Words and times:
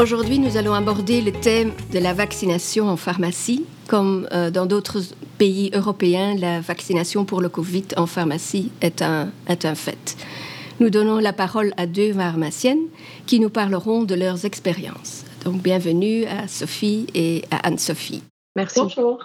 Aujourd'hui, 0.00 0.38
nous 0.38 0.56
allons 0.56 0.72
aborder 0.72 1.20
le 1.20 1.30
thème 1.30 1.72
de 1.92 1.98
la 1.98 2.14
vaccination 2.14 2.88
en 2.88 2.96
pharmacie. 2.96 3.66
Comme 3.86 4.26
euh, 4.32 4.50
dans 4.50 4.64
d'autres 4.64 5.02
pays 5.36 5.70
européens, 5.74 6.34
la 6.38 6.62
vaccination 6.62 7.26
pour 7.26 7.42
le 7.42 7.50
Covid 7.50 7.84
en 7.98 8.06
pharmacie 8.06 8.72
est 8.80 9.02
un, 9.02 9.30
est 9.46 9.66
un 9.66 9.74
fait. 9.74 10.16
Nous 10.80 10.88
donnons 10.88 11.18
la 11.18 11.34
parole 11.34 11.74
à 11.76 11.84
deux 11.84 12.14
pharmaciennes 12.14 12.86
qui 13.26 13.40
nous 13.40 13.50
parleront 13.50 14.04
de 14.04 14.14
leurs 14.14 14.46
expériences. 14.46 15.26
Donc, 15.44 15.60
bienvenue 15.60 16.24
à 16.24 16.48
Sophie 16.48 17.06
et 17.14 17.44
à 17.50 17.66
Anne-Sophie. 17.66 18.22
Merci. 18.56 18.80
Bonjour. 18.80 19.18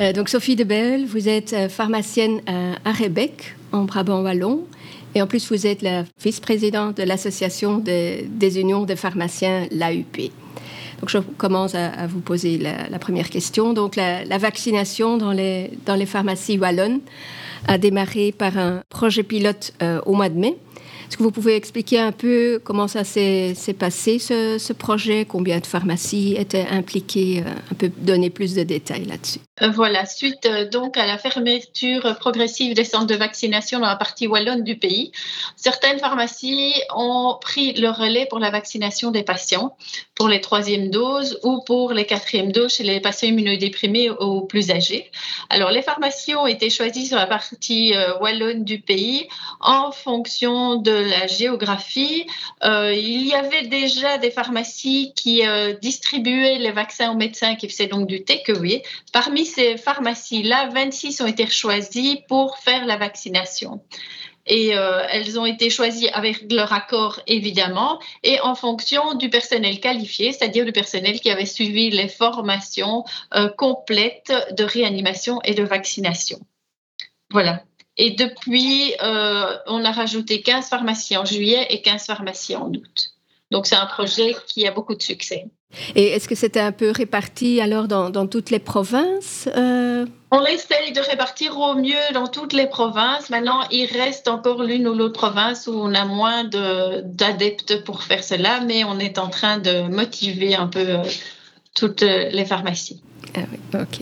Euh, 0.00 0.12
donc, 0.12 0.30
Sophie 0.30 0.56
Debel, 0.56 1.06
vous 1.06 1.28
êtes 1.28 1.52
euh, 1.52 1.68
pharmacienne 1.68 2.40
à 2.46 2.88
Arebec, 2.88 3.54
en 3.70 3.84
Brabant 3.84 4.22
Wallon. 4.22 4.66
Et 5.14 5.22
en 5.22 5.26
plus, 5.26 5.48
vous 5.50 5.66
êtes 5.66 5.82
la 5.82 6.04
vice-présidente 6.22 6.96
de 6.96 7.02
l'Association 7.02 7.78
des, 7.78 8.28
unions 8.60 8.84
des 8.84 8.96
pharmaciens, 8.96 9.66
l'AUP. 9.70 10.30
Donc, 11.00 11.08
je 11.08 11.18
commence 11.18 11.74
à, 11.74 12.06
vous 12.06 12.20
poser 12.20 12.58
la, 12.58 12.98
première 12.98 13.30
question. 13.30 13.72
Donc, 13.72 13.96
la, 13.96 14.38
vaccination 14.38 15.16
dans 15.16 15.32
les, 15.32 15.72
dans 15.86 15.96
les 15.96 16.06
pharmacies 16.06 16.58
wallonnes 16.58 17.00
a 17.66 17.78
démarré 17.78 18.32
par 18.32 18.56
un 18.56 18.82
projet 18.88 19.22
pilote 19.22 19.72
euh, 19.82 20.00
au 20.06 20.14
mois 20.14 20.28
de 20.28 20.38
mai. 20.38 20.56
Est-ce 21.10 21.16
que 21.16 21.24
vous 21.24 21.32
pouvez 21.32 21.56
expliquer 21.56 21.98
un 21.98 22.12
peu 22.12 22.60
comment 22.62 22.86
ça 22.86 23.02
s'est 23.02 23.56
passé, 23.76 24.20
ce, 24.20 24.72
projet, 24.72 25.24
combien 25.24 25.58
de 25.58 25.66
pharmacies 25.66 26.36
étaient 26.38 26.68
impliquées, 26.70 27.42
euh, 27.44 27.50
un 27.72 27.74
peu 27.74 27.90
donner 27.98 28.30
plus 28.30 28.54
de 28.54 28.62
détails 28.62 29.06
là-dessus. 29.06 29.40
Euh, 29.60 29.70
Voilà, 29.70 30.06
suite 30.06 30.46
euh, 30.46 30.68
donc 30.68 30.96
à 30.96 31.06
la 31.06 31.18
fermeture 31.18 32.16
progressive 32.20 32.74
des 32.74 32.84
centres 32.84 33.08
de 33.08 33.16
vaccination 33.16 33.80
dans 33.80 33.88
la 33.88 33.96
partie 33.96 34.28
wallonne 34.28 34.62
du 34.62 34.78
pays, 34.78 35.10
certaines 35.56 35.98
pharmacies 35.98 36.74
ont 36.94 37.36
pris 37.40 37.72
le 37.72 37.88
relais 37.88 38.26
pour 38.30 38.38
la 38.38 38.52
vaccination 38.52 39.10
des 39.10 39.24
patients, 39.24 39.76
pour 40.14 40.28
les 40.28 40.40
troisièmes 40.40 40.90
doses 40.90 41.40
ou 41.42 41.60
pour 41.66 41.92
les 41.92 42.06
quatrièmes 42.06 42.52
doses 42.52 42.74
chez 42.74 42.84
les 42.84 43.00
patients 43.00 43.30
immunodéprimés 43.30 44.10
ou 44.10 44.42
plus 44.42 44.70
âgés. 44.70 45.10
Alors, 45.48 45.72
les 45.72 45.82
pharmacies 45.82 46.36
ont 46.36 46.46
été 46.46 46.70
choisies 46.70 47.06
sur 47.08 47.16
la 47.16 47.26
partie 47.26 47.94
wallonne 48.20 48.62
du 48.62 48.80
pays 48.80 49.26
en 49.60 49.90
fonction 49.90 50.76
de 50.76 50.99
la 51.02 51.26
géographie, 51.26 52.26
euh, 52.64 52.92
il 52.94 53.26
y 53.26 53.34
avait 53.34 53.66
déjà 53.66 54.18
des 54.18 54.30
pharmacies 54.30 55.12
qui 55.14 55.46
euh, 55.46 55.74
distribuaient 55.74 56.58
les 56.58 56.72
vaccins 56.72 57.10
aux 57.12 57.16
médecins 57.16 57.54
qui 57.54 57.68
faisaient 57.68 57.86
donc 57.86 58.06
du 58.06 58.24
takeaway. 58.24 58.82
Parmi 59.12 59.44
ces 59.46 59.76
pharmacies-là, 59.76 60.68
26 60.72 61.20
ont 61.20 61.26
été 61.26 61.46
choisies 61.46 62.22
pour 62.28 62.58
faire 62.58 62.86
la 62.86 62.96
vaccination 62.96 63.82
et 64.46 64.76
euh, 64.76 65.02
elles 65.10 65.38
ont 65.38 65.46
été 65.46 65.70
choisies 65.70 66.08
avec 66.08 66.50
leur 66.50 66.72
accord 66.72 67.20
évidemment 67.26 68.00
et 68.22 68.40
en 68.40 68.54
fonction 68.54 69.14
du 69.14 69.30
personnel 69.30 69.80
qualifié, 69.80 70.32
c'est-à-dire 70.32 70.64
du 70.64 70.72
personnel 70.72 71.20
qui 71.20 71.30
avait 71.30 71.46
suivi 71.46 71.90
les 71.90 72.08
formations 72.08 73.04
complètes 73.56 74.32
de 74.56 74.64
réanimation 74.64 75.40
et 75.44 75.54
de 75.54 75.62
vaccination. 75.62 76.40
Voilà. 77.30 77.62
Et 78.02 78.12
depuis, 78.12 78.94
euh, 79.02 79.56
on 79.66 79.84
a 79.84 79.92
rajouté 79.92 80.40
15 80.40 80.70
pharmacies 80.70 81.18
en 81.18 81.26
juillet 81.26 81.66
et 81.68 81.82
15 81.82 82.06
pharmacies 82.06 82.56
en 82.56 82.70
août. 82.70 83.10
Donc, 83.50 83.66
c'est 83.66 83.76
un 83.76 83.84
projet 83.84 84.34
qui 84.46 84.66
a 84.66 84.70
beaucoup 84.70 84.94
de 84.94 85.02
succès. 85.02 85.48
Et 85.94 86.06
est-ce 86.06 86.26
que 86.26 86.34
c'était 86.34 86.60
un 86.60 86.72
peu 86.72 86.90
réparti 86.92 87.60
alors 87.60 87.88
dans, 87.88 88.26
toutes 88.26 88.48
les 88.48 88.58
provinces 88.58 89.50
euh? 89.54 90.06
On 90.30 90.42
essaye 90.46 90.92
de 90.92 91.00
répartir 91.00 91.58
au 91.58 91.74
mieux 91.74 92.14
dans 92.14 92.26
toutes 92.26 92.54
les 92.54 92.66
provinces. 92.68 93.28
Maintenant, 93.28 93.60
il 93.70 93.84
reste 93.84 94.28
encore 94.28 94.62
l'une 94.62 94.88
ou 94.88 94.94
l'autre 94.94 95.20
province 95.20 95.66
où 95.66 95.74
on 95.74 95.94
a 95.94 96.06
moins 96.06 96.44
d'adeptes 96.44 97.84
pour 97.84 98.02
faire 98.02 98.24
cela, 98.24 98.60
mais 98.62 98.82
on 98.82 98.98
est 98.98 99.18
en 99.18 99.28
train 99.28 99.58
de 99.58 99.82
motiver 99.88 100.54
un 100.54 100.68
peu 100.68 100.88
euh, 100.88 101.02
toutes 101.74 102.00
les 102.00 102.46
pharmacies. 102.46 103.02
Ah 103.36 103.40
oui, 103.52 103.58
ok. 103.74 104.00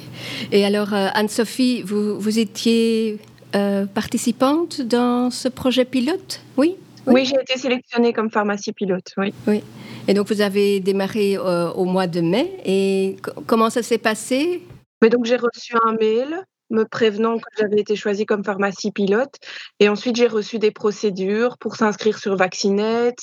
Et 0.53 0.65
alors, 0.65 0.95
Anne-Sophie, 0.95 1.83
vous, 1.83 2.21
vous 2.21 2.39
étiez 2.39 3.19
euh, 3.59 3.87
participante 3.87 4.81
dans 4.81 5.31
ce 5.31 5.49
projet 5.49 5.85
pilote, 5.85 6.41
oui? 6.57 6.77
Oui, 7.07 7.25
j'ai 7.25 7.37
été 7.41 7.59
sélectionnée 7.59 8.13
comme 8.13 8.31
pharmacie 8.31 8.73
pilote, 8.73 9.13
oui. 9.17 9.33
Oui. 9.47 9.63
Et 10.07 10.15
donc, 10.15 10.29
vous 10.29 10.41
avez 10.41 10.81
démarré 10.81 11.37
euh, 11.37 11.71
au 11.73 11.85
mois 11.85 12.07
de 12.07 12.21
mai. 12.21 12.61
Et 12.65 13.17
comment 13.47 13.71
ça 13.71 13.83
s'est 13.83 13.99
passé? 13.99 14.63
Mais 15.03 15.09
donc, 15.09 15.25
j'ai 15.25 15.37
reçu 15.37 15.75
un 15.85 15.93
mail 15.95 16.45
me 16.71 16.85
prévenant 16.85 17.39
que 17.39 17.49
j'avais 17.59 17.81
été 17.81 17.97
choisie 17.97 18.27
comme 18.27 18.45
pharmacie 18.45 18.91
pilote. 18.91 19.35
Et 19.81 19.89
ensuite, 19.89 20.17
j'ai 20.17 20.27
reçu 20.27 20.59
des 20.59 20.71
procédures 20.71 21.57
pour 21.59 21.77
s'inscrire 21.77 22.19
sur 22.19 22.37
Vaccinet, 22.37 23.15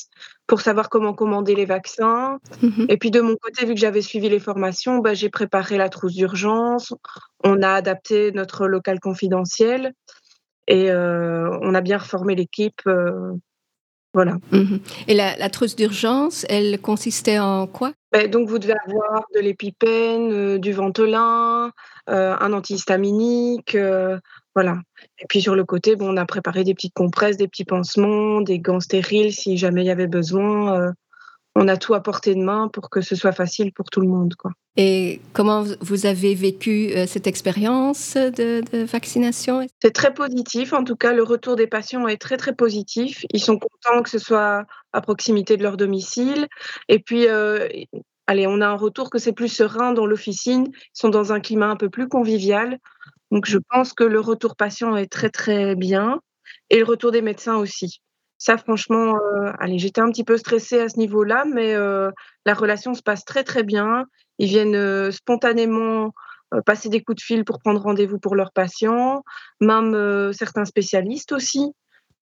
pour 0.48 0.62
savoir 0.62 0.90
comment 0.90 1.14
commander 1.14 1.56
les 1.56 1.66
vaccins. 1.66 2.40
Mhm. 2.62 2.88
Et 2.90 2.98
puis 2.98 3.12
de 3.12 3.22
mon 3.22 3.36
côté, 3.36 3.66
vu 3.66 3.74
que 3.74 3.80
j'avais 3.80 4.02
suivi 4.02 4.30
les 4.30 4.40
formations, 4.40 5.00
bah, 5.00 5.14
j'ai 5.14 5.30
préparé 5.30 5.78
la 5.78 5.90
trousse 5.90 6.14
d'urgence. 6.14 6.94
On 7.44 7.62
a 7.62 7.70
adapté 7.70 8.32
notre 8.32 8.68
local 8.68 9.00
confidentiel. 9.00 9.94
Et 10.68 10.90
euh, 10.90 11.58
on 11.62 11.74
a 11.76 11.82
bien 11.82 11.98
reformé 11.98 12.36
l'équipe. 12.36 12.82
Euh, 12.88 13.34
voilà. 14.14 14.38
Mhm. 14.52 14.80
Et 15.08 15.14
la, 15.14 15.50
trousse 15.50 15.76
d'urgence, 15.76 16.46
elle 16.48 16.80
consistait 16.80 17.38
en 17.38 17.68
quoi? 17.68 17.92
Ben, 18.12 18.30
Donc, 18.30 18.48
vous 18.48 18.60
devez 18.60 18.76
avoir 18.88 19.26
de 19.36 19.42
l'épipène, 19.42 20.32
euh, 20.32 20.58
du 20.58 20.72
ventolin, 20.72 21.72
un 22.08 22.54
antihistaminique, 22.54 23.76
voilà. 24.56 24.78
Et 25.20 25.26
puis 25.28 25.42
sur 25.42 25.56
le 25.56 25.66
côté, 25.66 25.96
bon, 25.96 26.14
on 26.14 26.18
a 26.18 26.26
préparé 26.26 26.64
des 26.64 26.74
petites 26.74 26.94
compresses, 26.94 27.36
des 27.36 27.48
petits 27.48 27.66
pansements, 27.66 28.42
des 28.42 28.60
gants 28.60 28.80
stériles 28.80 29.34
si 29.34 29.58
jamais 29.58 29.84
il 29.84 29.88
y 29.88 29.92
avait 29.92 30.08
besoin 30.08 30.94
on 31.56 31.68
a 31.68 31.78
tout 31.78 31.94
à 31.94 32.04
portée 32.04 32.36
de 32.36 32.42
main 32.42 32.68
pour 32.68 32.90
que 32.90 33.02
ce 33.02 33.16
soit 33.16 33.32
facile 33.32 33.72
pour 33.72 33.90
tout 33.90 34.02
le 34.02 34.08
monde. 34.08 34.36
Quoi. 34.36 34.52
Et 34.78 35.22
comment 35.32 35.64
vous 35.80 36.06
avez 36.06 36.36
vécu 36.36 36.92
euh, 36.92 37.08
cette 37.08 37.28
expérience 37.28 38.16
de, 38.16 38.62
vaccination? 38.86 39.66
C'est 39.82 39.94
très 39.94 40.14
positif. 40.14 40.74
En 40.74 40.84
tout 40.84 40.98
cas, 40.98 41.14
le 41.14 41.24
retour 41.24 41.56
des 41.56 41.68
patients 41.68 42.08
est 42.08 42.18
très, 42.18 42.36
très 42.36 42.54
positif. 42.54 43.26
Ils 43.32 43.42
sont 43.42 43.58
contents 43.58 44.04
que 44.04 44.10
ce 44.10 44.20
soit 44.20 44.66
à 44.92 45.02
proximité 45.02 45.56
de 45.56 45.64
leur 45.64 45.78
domicile. 45.78 46.48
Et 46.90 47.00
puis, 47.00 47.28
euh, 47.28 47.70
allez, 48.28 48.48
on 48.48 48.60
a 48.60 48.68
un 48.68 48.76
retour 48.76 49.10
que 49.10 49.18
c'est 49.18 49.34
plus 49.34 49.48
serein 49.48 49.94
dans 49.94 50.06
l'officine. 50.06 50.68
Ils 50.68 50.90
sont 51.00 51.10
dans 51.10 51.32
un 51.32 51.40
climat 51.40 51.68
un 51.68 51.78
peu 51.78 51.90
plus 51.90 52.10
convivial. 52.10 52.80
Donc, 53.32 53.46
je 53.46 53.60
pense 53.70 53.94
que 53.94 54.04
le 54.04 54.20
retour 54.20 54.58
patient 54.58 54.98
est 54.98 55.12
très, 55.12 55.30
très 55.30 55.76
bien. 55.76 56.20
Et 56.70 56.80
le 56.80 56.86
retour 56.86 57.12
des 57.12 57.22
médecins 57.22 57.56
aussi. 57.56 58.02
Ça, 58.38 58.58
franchement, 58.58 59.16
euh, 59.16 59.52
allez, 59.60 59.80
j'étais 59.80 60.02
un 60.02 60.10
petit 60.10 60.24
peu 60.24 60.38
stressée 60.38 60.80
à 60.82 60.90
ce 60.90 61.00
niveau-là, 61.00 61.46
mais 61.46 61.74
euh, 61.74 62.12
la 62.46 62.54
relation 62.54 62.94
se 62.94 63.02
passe 63.02 63.24
très, 63.26 63.44
très 63.44 63.64
bien. 63.64 64.06
Ils 64.40 64.48
viennent 64.48 64.76
euh, 64.76 65.12
spontanément 65.12 66.12
passer 66.66 66.90
des 66.90 67.02
coups 67.02 67.18
de 67.18 67.22
fil 67.22 67.44
pour 67.44 67.60
prendre 67.60 67.82
rendez-vous 67.82 68.20
pour 68.20 68.36
leurs 68.36 68.52
patients, 68.54 69.24
même 69.60 70.32
certains 70.32 70.64
spécialistes 70.64 71.32
aussi. 71.32 71.74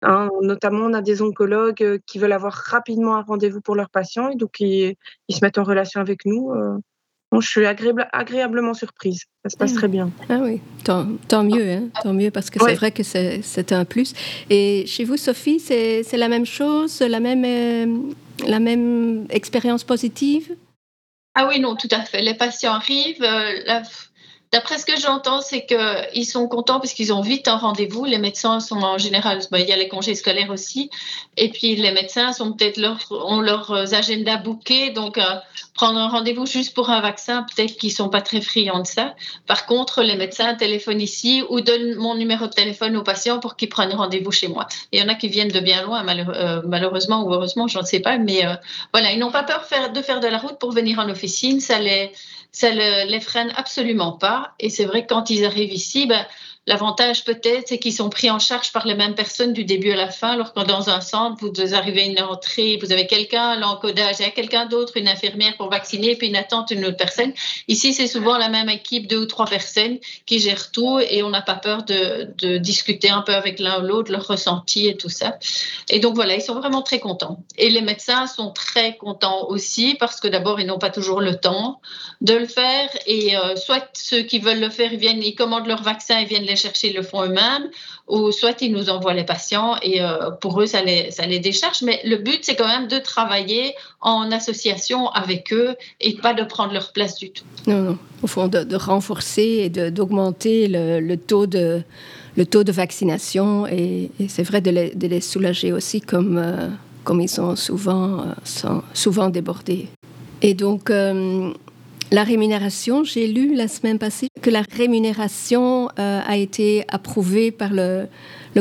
Hein. 0.02 0.28
notamment, 0.42 0.84
on 0.84 0.92
a 0.92 1.02
des 1.02 1.20
oncologues 1.22 1.98
qui 2.06 2.18
veulent 2.18 2.32
avoir 2.32 2.52
rapidement 2.52 3.16
un 3.16 3.22
rendez-vous 3.22 3.60
pour 3.60 3.74
leurs 3.74 3.90
patients 3.90 4.28
et 4.28 4.36
donc 4.36 4.60
ils, 4.60 4.94
ils 5.28 5.34
se 5.34 5.44
mettent 5.44 5.58
en 5.58 5.64
relation 5.64 6.00
avec 6.00 6.26
nous 6.26 6.52
je 7.38 7.48
suis 7.48 7.64
agréablement 7.64 8.74
surprise. 8.74 9.26
Ça 9.44 9.50
se 9.50 9.56
passe 9.56 9.74
très 9.74 9.86
bien. 9.86 10.10
Ah 10.28 10.38
oui, 10.42 10.60
tant, 10.84 11.44
mieux, 11.44 11.70
hein, 11.70 11.82
tant 12.02 12.12
mieux, 12.12 12.30
parce 12.32 12.50
que 12.50 12.58
c'est 12.64 12.74
vrai 12.74 12.90
que 12.90 13.04
c'est 13.04 13.72
un 13.72 13.84
plus. 13.84 14.14
Et 14.50 14.84
chez 14.86 15.04
vous, 15.04 15.16
Sophie, 15.16 15.60
c'est 15.60 16.16
la 16.16 16.28
même 16.28 16.46
chose, 16.46 17.00
la 17.00 17.20
même, 17.20 17.44
euh, 17.44 18.12
la 18.46 18.58
même 18.58 19.26
expérience 19.30 19.84
positive? 19.84 20.56
Ah 21.36 21.46
oui, 21.48 21.60
non, 21.60 21.76
tout 21.76 21.88
à 21.92 22.00
fait. 22.00 22.20
Les 22.20 22.34
patients 22.34 22.72
arrivent. 22.72 23.22
Euh, 23.22 23.80
D'après 24.52 24.78
ce 24.78 24.84
que 24.84 24.98
j'entends, 24.98 25.42
c'est 25.42 25.64
qu'ils 25.64 26.26
sont 26.26 26.48
contents 26.48 26.80
parce 26.80 26.92
qu'ils 26.92 27.12
ont 27.12 27.20
vite 27.20 27.46
un 27.46 27.56
rendez-vous. 27.56 28.04
Les 28.04 28.18
médecins 28.18 28.58
sont 28.58 28.82
en 28.82 28.98
général, 28.98 29.38
il 29.52 29.60
y 29.60 29.72
a 29.72 29.76
les 29.76 29.86
congés 29.86 30.16
scolaires 30.16 30.50
aussi, 30.50 30.90
et 31.36 31.50
puis 31.50 31.76
les 31.76 31.92
médecins 31.92 32.32
sont 32.32 32.52
peut-être 32.52 32.76
leur, 32.76 32.98
ont 33.12 33.40
leurs 33.40 33.94
agendas 33.94 34.38
bouqués, 34.38 34.90
donc 34.90 35.18
euh, 35.18 35.36
prendre 35.80 35.98
un 35.98 36.08
rendez-vous 36.08 36.44
juste 36.44 36.74
pour 36.74 36.90
un 36.90 37.00
vaccin, 37.00 37.42
peut-être 37.44 37.78
qu'ils 37.78 37.90
sont 37.90 38.10
pas 38.10 38.20
très 38.20 38.42
friands 38.42 38.80
de 38.80 38.86
ça. 38.86 39.14
Par 39.46 39.64
contre, 39.64 40.02
les 40.02 40.14
médecins 40.14 40.54
téléphonent 40.54 41.00
ici 41.00 41.42
ou 41.48 41.62
donnent 41.62 41.94
mon 41.94 42.14
numéro 42.16 42.46
de 42.46 42.52
téléphone 42.52 42.98
aux 42.98 43.02
patients 43.02 43.40
pour 43.40 43.56
qu'ils 43.56 43.70
prennent 43.70 43.94
rendez-vous 43.94 44.30
chez 44.30 44.48
moi. 44.48 44.66
Il 44.92 45.00
y 45.00 45.02
en 45.02 45.08
a 45.08 45.14
qui 45.14 45.28
viennent 45.28 45.48
de 45.48 45.60
bien 45.60 45.82
loin, 45.82 46.04
euh, 46.06 46.60
malheureusement 46.66 47.22
ou 47.22 47.32
heureusement, 47.32 47.66
je 47.66 47.78
ne 47.78 47.84
sais 47.84 48.00
pas, 48.00 48.18
mais 48.18 48.44
euh, 48.44 48.56
voilà, 48.92 49.10
ils 49.12 49.18
n'ont 49.18 49.30
pas 49.30 49.42
peur 49.42 49.62
de 49.90 50.02
faire 50.02 50.20
de 50.20 50.28
la 50.28 50.36
route 50.36 50.58
pour 50.58 50.70
venir 50.70 50.98
en 50.98 51.08
officine. 51.08 51.60
Ça 51.60 51.78
les 51.78 52.12
ne 52.62 53.10
les 53.10 53.20
freine 53.20 53.52
absolument 53.56 54.12
pas. 54.12 54.52
Et 54.58 54.68
c'est 54.70 54.84
vrai 54.84 55.06
que 55.06 55.14
quand 55.14 55.30
ils 55.30 55.46
arrivent 55.46 55.72
ici, 55.72 56.06
ben, 56.06 56.26
L'avantage 56.70 57.24
peut-être, 57.24 57.66
c'est 57.66 57.80
qu'ils 57.80 57.92
sont 57.92 58.10
pris 58.10 58.30
en 58.30 58.38
charge 58.38 58.70
par 58.70 58.86
les 58.86 58.94
mêmes 58.94 59.16
personnes 59.16 59.52
du 59.52 59.64
début 59.64 59.90
à 59.90 59.96
la 59.96 60.08
fin. 60.08 60.34
Alors 60.34 60.52
que 60.52 60.60
dans 60.60 60.88
un 60.88 61.00
centre, 61.00 61.44
vous 61.44 61.74
arrivez 61.74 62.02
à 62.02 62.04
une 62.04 62.22
entrée, 62.22 62.78
vous 62.80 62.92
avez 62.92 63.08
quelqu'un, 63.08 63.56
l'encodage, 63.56 64.20
il 64.20 64.22
y 64.22 64.28
a 64.28 64.30
quelqu'un 64.30 64.66
d'autre, 64.66 64.96
une 64.96 65.08
infirmière 65.08 65.56
pour 65.56 65.68
vacciner, 65.68 66.14
puis 66.14 66.28
une 66.28 66.36
attente, 66.36 66.70
une 66.70 66.84
autre 66.84 66.96
personne. 66.96 67.32
Ici, 67.66 67.92
c'est 67.92 68.06
souvent 68.06 68.38
la 68.38 68.48
même 68.48 68.68
équipe, 68.68 69.08
deux 69.08 69.22
ou 69.22 69.26
trois 69.26 69.46
personnes 69.46 69.98
qui 70.26 70.38
gèrent 70.38 70.70
tout 70.70 71.00
et 71.00 71.24
on 71.24 71.30
n'a 71.30 71.42
pas 71.42 71.56
peur 71.56 71.82
de, 71.82 72.58
discuter 72.58 73.10
un 73.10 73.22
peu 73.22 73.34
avec 73.34 73.58
l'un 73.58 73.82
ou 73.82 73.86
l'autre, 73.88 74.12
leur 74.12 74.28
ressenti 74.28 74.86
et 74.86 74.96
tout 74.96 75.08
ça. 75.08 75.38
Et 75.88 75.98
donc 75.98 76.14
voilà, 76.14 76.36
ils 76.36 76.40
sont 76.40 76.54
vraiment 76.54 76.82
très 76.82 77.00
contents. 77.00 77.42
Et 77.58 77.68
les 77.68 77.82
médecins 77.82 78.28
sont 78.28 78.52
très 78.52 78.96
contents 78.96 79.48
aussi 79.48 79.96
parce 79.98 80.20
que 80.20 80.28
d'abord, 80.28 80.60
ils 80.60 80.66
n'ont 80.66 80.78
pas 80.78 80.90
toujours 80.90 81.20
le 81.20 81.34
temps 81.34 81.80
de 82.20 82.34
le 82.34 82.46
faire 82.46 82.90
et 83.06 83.36
euh, 83.36 83.56
soit 83.56 83.88
ceux 83.94 84.22
qui 84.22 84.38
veulent 84.38 84.60
le 84.60 84.70
faire, 84.70 84.92
ils 84.92 85.00
viennent, 85.00 85.20
ils 85.20 85.34
commandent 85.34 85.66
leur 85.66 85.82
vaccin, 85.82 86.20
ils 86.20 86.28
viennent 86.28 86.44
les 86.44 86.59
chercher, 86.60 86.92
le 86.92 87.02
font 87.02 87.24
eux-mêmes, 87.24 87.68
ou 88.08 88.32
soit 88.32 88.60
ils 88.62 88.72
nous 88.72 88.90
envoient 88.90 89.14
les 89.14 89.24
patients 89.24 89.76
et 89.82 90.02
euh, 90.02 90.30
pour 90.30 90.60
eux, 90.60 90.66
ça 90.66 90.82
les, 90.82 91.10
ça 91.10 91.26
les 91.26 91.38
décharge. 91.38 91.82
Mais 91.82 92.00
le 92.04 92.16
but, 92.16 92.40
c'est 92.42 92.56
quand 92.56 92.66
même 92.66 92.88
de 92.88 92.98
travailler 92.98 93.74
en 94.00 94.30
association 94.32 95.08
avec 95.08 95.52
eux 95.52 95.74
et 96.00 96.14
pas 96.16 96.34
de 96.34 96.44
prendre 96.44 96.72
leur 96.72 96.92
place 96.92 97.16
du 97.16 97.30
tout. 97.30 97.44
Non, 97.66 97.82
non. 97.82 97.98
Au 98.22 98.26
fond, 98.26 98.48
de, 98.48 98.76
renforcer 98.76 99.48
et 99.64 99.68
d'augmenter 99.70 100.68
le, 100.68 101.00
le, 101.00 101.16
taux 101.16 101.46
de, 101.46 101.82
le 102.36 102.46
taux 102.46 102.64
de 102.64 102.72
vaccination 102.72 103.66
et, 103.66 104.10
c'est 104.28 104.42
vrai 104.42 104.60
de 104.60 104.70
les, 104.70 104.94
de 104.94 105.06
les, 105.06 105.20
soulager 105.20 105.72
aussi 105.72 106.00
comme, 106.00 106.38
euh, 106.38 106.68
comme 107.04 107.20
ils 107.20 107.28
sont 107.28 107.56
souvent, 107.56 108.26
sont 108.44 108.82
souvent 108.92 109.30
débordés. 109.30 109.88
Et 110.42 110.54
donc, 110.54 110.90
euh, 110.90 111.52
la 112.10 112.24
rémunération, 112.24 113.04
j'ai 113.04 113.26
lu 113.28 113.54
la 113.54 113.68
semaine 113.68 113.98
passée 113.98 114.28
que 114.42 114.50
la 114.50 114.62
rémunération 114.76 115.88
euh, 115.98 116.20
a 116.26 116.36
été 116.36 116.84
approuvée 116.88 117.50
par 117.50 117.70
le, 117.72 118.08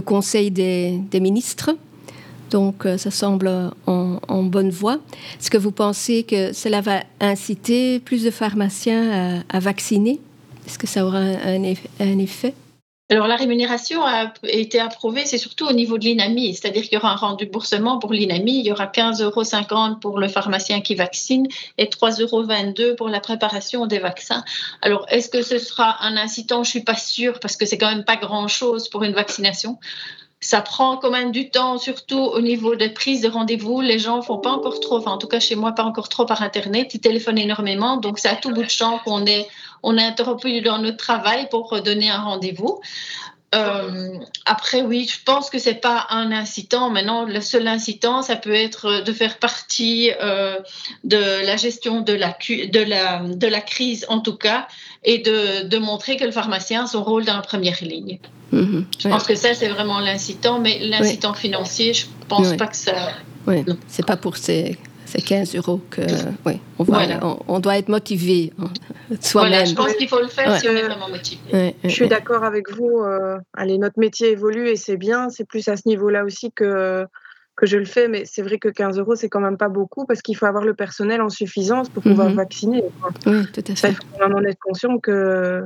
Conseil 0.06 0.52
des, 0.52 1.02
ministres. 1.20 1.72
Donc, 2.52 2.86
euh, 2.86 2.98
ça 2.98 3.12
semble 3.12 3.52
en, 3.88 4.44
bonne 4.44 4.70
voie. 4.70 5.00
Est-ce 5.40 5.50
que 5.50 5.58
vous 5.58 5.72
pensez 5.72 6.24
que 6.24 6.54
cela 6.54 6.82
va 6.82 7.02
inciter 7.20 8.00
plus 8.00 8.24
de 8.24 8.32
pharmaciens 8.32 9.44
à, 9.50 9.60
vacciner? 9.60 10.20
Est-ce 10.68 10.78
que 10.78 10.88
ça 10.88 11.06
aura 11.06 11.20
un 11.20 12.20
effet? 12.20 12.54
Alors, 13.12 13.26
la 13.26 13.38
rémunération 13.38 14.06
a 14.06 14.32
été 14.44 14.80
approuvée, 14.80 15.26
c'est 15.26 15.40
surtout 15.40 15.66
au 15.66 15.74
niveau 15.74 15.98
de 15.98 16.04
l'INAMI, 16.04 16.54
c'est-à-dire 16.54 16.84
qu'il 16.84 16.94
y 16.94 16.98
aura 16.98 17.12
un 17.12 17.16
remboursement 17.16 17.98
pour 17.98 18.14
l'INAMI, 18.14 18.60
il 18.60 18.68
y 18.68 18.72
aura 18.72 18.86
15,50 18.86 19.24
euros 19.24 19.96
pour 19.96 20.20
le 20.20 20.28
pharmacien 20.28 20.82
qui 20.82 20.94
vaccine 20.94 21.48
et 21.80 21.86
3,22 21.86 22.22
euros 22.22 22.96
pour 22.96 23.10
la 23.10 23.20
préparation 23.20 23.88
des 23.88 23.98
vaccins. 23.98 24.44
Alors, 24.84 25.08
est-ce 25.10 25.28
que 25.30 25.42
ce 25.42 25.58
sera 25.58 26.04
un 26.06 26.18
incitant? 26.18 26.64
Je 26.64 26.70
suis 26.70 26.84
pas 26.84 26.96
sûre 26.96 27.40
parce 27.40 27.58
que 27.58 27.66
c'est 27.66 27.80
quand 27.80 27.90
même 27.90 28.06
pas 28.06 28.16
grand-chose 28.16 28.90
pour 28.90 29.04
une 29.04 29.14
vaccination. 29.14 29.80
Ça 30.42 30.62
prend 30.62 30.96
quand 30.98 31.12
même 31.12 31.32
du 31.32 31.50
temps, 31.50 31.78
surtout 31.78 32.18
au 32.18 32.40
niveau 32.40 32.76
des 32.76 32.90
prises 32.90 33.22
de 33.22 33.30
rendez-vous. 33.30 33.82
Les 33.82 34.00
gens 34.00 34.22
font 34.22 34.38
pas 34.38 34.52
encore 34.52 34.80
trop, 34.80 34.98
enfin 34.98 35.12
en 35.12 35.18
tout 35.18 35.28
cas 35.28 35.40
chez 35.40 35.56
moi, 35.56 35.74
pas 35.74 35.84
encore 35.84 36.08
trop 36.08 36.26
par 36.26 36.42
Internet. 36.42 36.94
Ils 36.94 37.02
téléphonent 37.02 37.38
énormément, 37.38 37.98
donc 37.98 38.20
c'est 38.20 38.30
à 38.30 38.36
tout 38.36 38.52
bout 38.52 38.64
de 38.64 38.70
champ 38.70 39.00
qu'on 39.00 39.26
est, 39.26 39.48
on 39.84 39.98
est 39.98 40.04
interrompu 40.04 40.62
dans 40.62 40.78
notre 40.78 40.98
travail 40.98 41.50
pour 41.50 41.82
donner 41.82 42.10
un 42.10 42.22
rendez-vous. 42.22 42.80
Euh, 43.56 44.18
après, 44.46 44.82
oui, 44.82 45.10
je 45.12 45.18
pense 45.24 45.50
que 45.50 45.58
c'est 45.58 45.82
pas 45.82 46.06
un 46.10 46.32
incitant. 46.32 46.90
Maintenant, 46.90 47.26
le 47.26 47.42
seul 47.42 47.68
incitant, 47.68 48.22
ça 48.22 48.36
peut 48.36 48.54
être 48.54 49.04
de 49.04 49.12
faire 49.12 49.40
partie 49.40 50.12
euh, 50.22 50.58
de 51.04 51.46
la 51.46 51.58
gestion 51.58 52.02
de 52.02 52.14
la, 52.14 52.38
de, 52.48 52.80
la, 52.80 53.24
de 53.24 53.48
la 53.48 53.62
crise, 53.62 54.06
en 54.10 54.20
tout 54.20 54.36
cas, 54.36 54.68
et 55.04 55.18
de, 55.20 55.68
de 55.68 55.78
montrer 55.78 56.18
que 56.18 56.26
le 56.26 56.32
pharmacien 56.32 56.84
a 56.84 56.88
son 56.88 57.04
rôle 57.04 57.26
dans 57.26 57.36
la 57.36 57.42
première 57.42 57.84
ligne. 57.84 58.20
Mhm. 58.52 58.86
je 58.98 59.08
pense 59.08 59.26
que 59.26 59.36
ça, 59.36 59.54
c'est 59.54 59.68
vraiment 59.68 60.00
l'incitant, 60.00 60.60
mais 60.60 60.80
l'incitant 60.80 61.34
financier, 61.34 61.94
je 61.94 62.06
pense 62.28 62.54
pas 62.54 62.68
que 62.68 62.76
ça. 62.76 63.14
Oui, 63.48 63.64
c'est 63.88 64.06
pas 64.06 64.18
pour 64.18 64.38
ces 64.38 64.78
c'est 65.10 65.22
15 65.22 65.56
euros 65.56 65.82
que 65.90 66.02
oui, 66.46 66.60
on, 66.78 67.40
on, 67.48 67.60
doit 67.60 67.78
être 67.78 67.90
motivé 67.90 68.54
hein, 68.60 68.70
soi-même. 69.20 69.52
Voilà, 69.52 69.66
je 69.66 69.74
pense 69.74 69.94
qu'il 69.94 70.08
faut 70.08 70.22
le 70.22 70.28
faire 70.28 70.60
si 70.60 70.70
on 70.70 70.74
est 70.74 70.84
vraiment 70.84 71.10
motivé. 71.10 71.76
je 71.84 71.90
suis 71.90 72.08
d'accord 72.08 72.44
avec 72.44 72.72
vous. 72.72 73.00
Euh, 73.00 73.38
allez, 73.54 73.80
notre 73.80 74.00
métier 74.00 74.30
évolue 74.30 74.70
et 74.70 74.76
c'est 74.76 74.98
bien. 74.98 75.30
C'est 75.30 75.46
plus 75.46 75.68
à 75.68 75.78
ce 75.78 75.88
niveau-là 75.88 76.24
aussi 76.24 76.52
que 76.52 77.06
que 77.56 77.66
je 77.66 77.76
le 77.76 77.86
fais, 77.86 78.08
mais 78.08 78.24
c'est 78.24 78.42
vrai 78.42 78.58
que 78.58 78.70
15 78.70 79.00
euros, 79.00 79.16
c'est 79.16 79.28
quand 79.28 79.42
même 79.42 79.58
pas 79.58 79.68
beaucoup 79.68 80.06
parce 80.06 80.22
qu'il 80.22 80.38
faut 80.38 80.46
avoir 80.46 80.64
le 80.64 80.74
personnel 80.74 81.22
en 81.22 81.28
suffisance 81.28 81.90
pour 81.90 82.02
pouvoir 82.04 82.30
mhm. 82.30 82.36
vacciner. 82.36 82.84
Oui, 83.26 83.46
tout 83.52 83.64
à 83.68 83.76
fait. 83.76 83.90
Il 83.90 83.96
faut 83.96 84.18
vraiment 84.18 84.40
être 84.46 84.60
conscient 84.60 84.98
que 84.98 85.66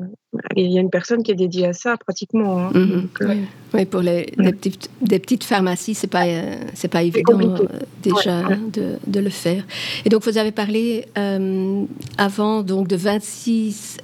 il 0.56 0.72
y 0.72 0.78
a 0.78 0.82
une 0.82 0.90
personne 0.90 1.24
qui 1.24 1.32
est 1.32 1.36
dédiée 1.36 1.68
à 1.68 1.74
ça 1.74 1.98
pratiquement. 1.98 2.60
Hein. 2.60 2.72
Mhm. 2.74 3.08
Euh, 3.22 3.36
oui. 3.74 3.86
pour 3.86 4.02
les, 4.02 4.34
des, 4.38 4.52
petites, 4.52 4.90
des, 5.02 5.20
petites, 5.20 5.44
pharmacies, 5.44 5.94
c'est 5.94 6.08
pas 6.08 6.26
euh, 6.26 6.56
c'est 6.74 6.88
pas 6.88 7.04
évident 7.04 7.40
euh, 7.40 7.68
déjà 8.02 8.44
de, 8.72 8.98
de, 9.06 9.20
le 9.20 9.30
faire. 9.30 9.64
Et 10.06 10.10
donc 10.10 10.24
vous 10.24 10.38
avez 10.38 10.52
parlé 10.52 11.06
avant 12.18 12.64
donc 12.64 12.88
de 12.88 12.96
26 12.96 13.98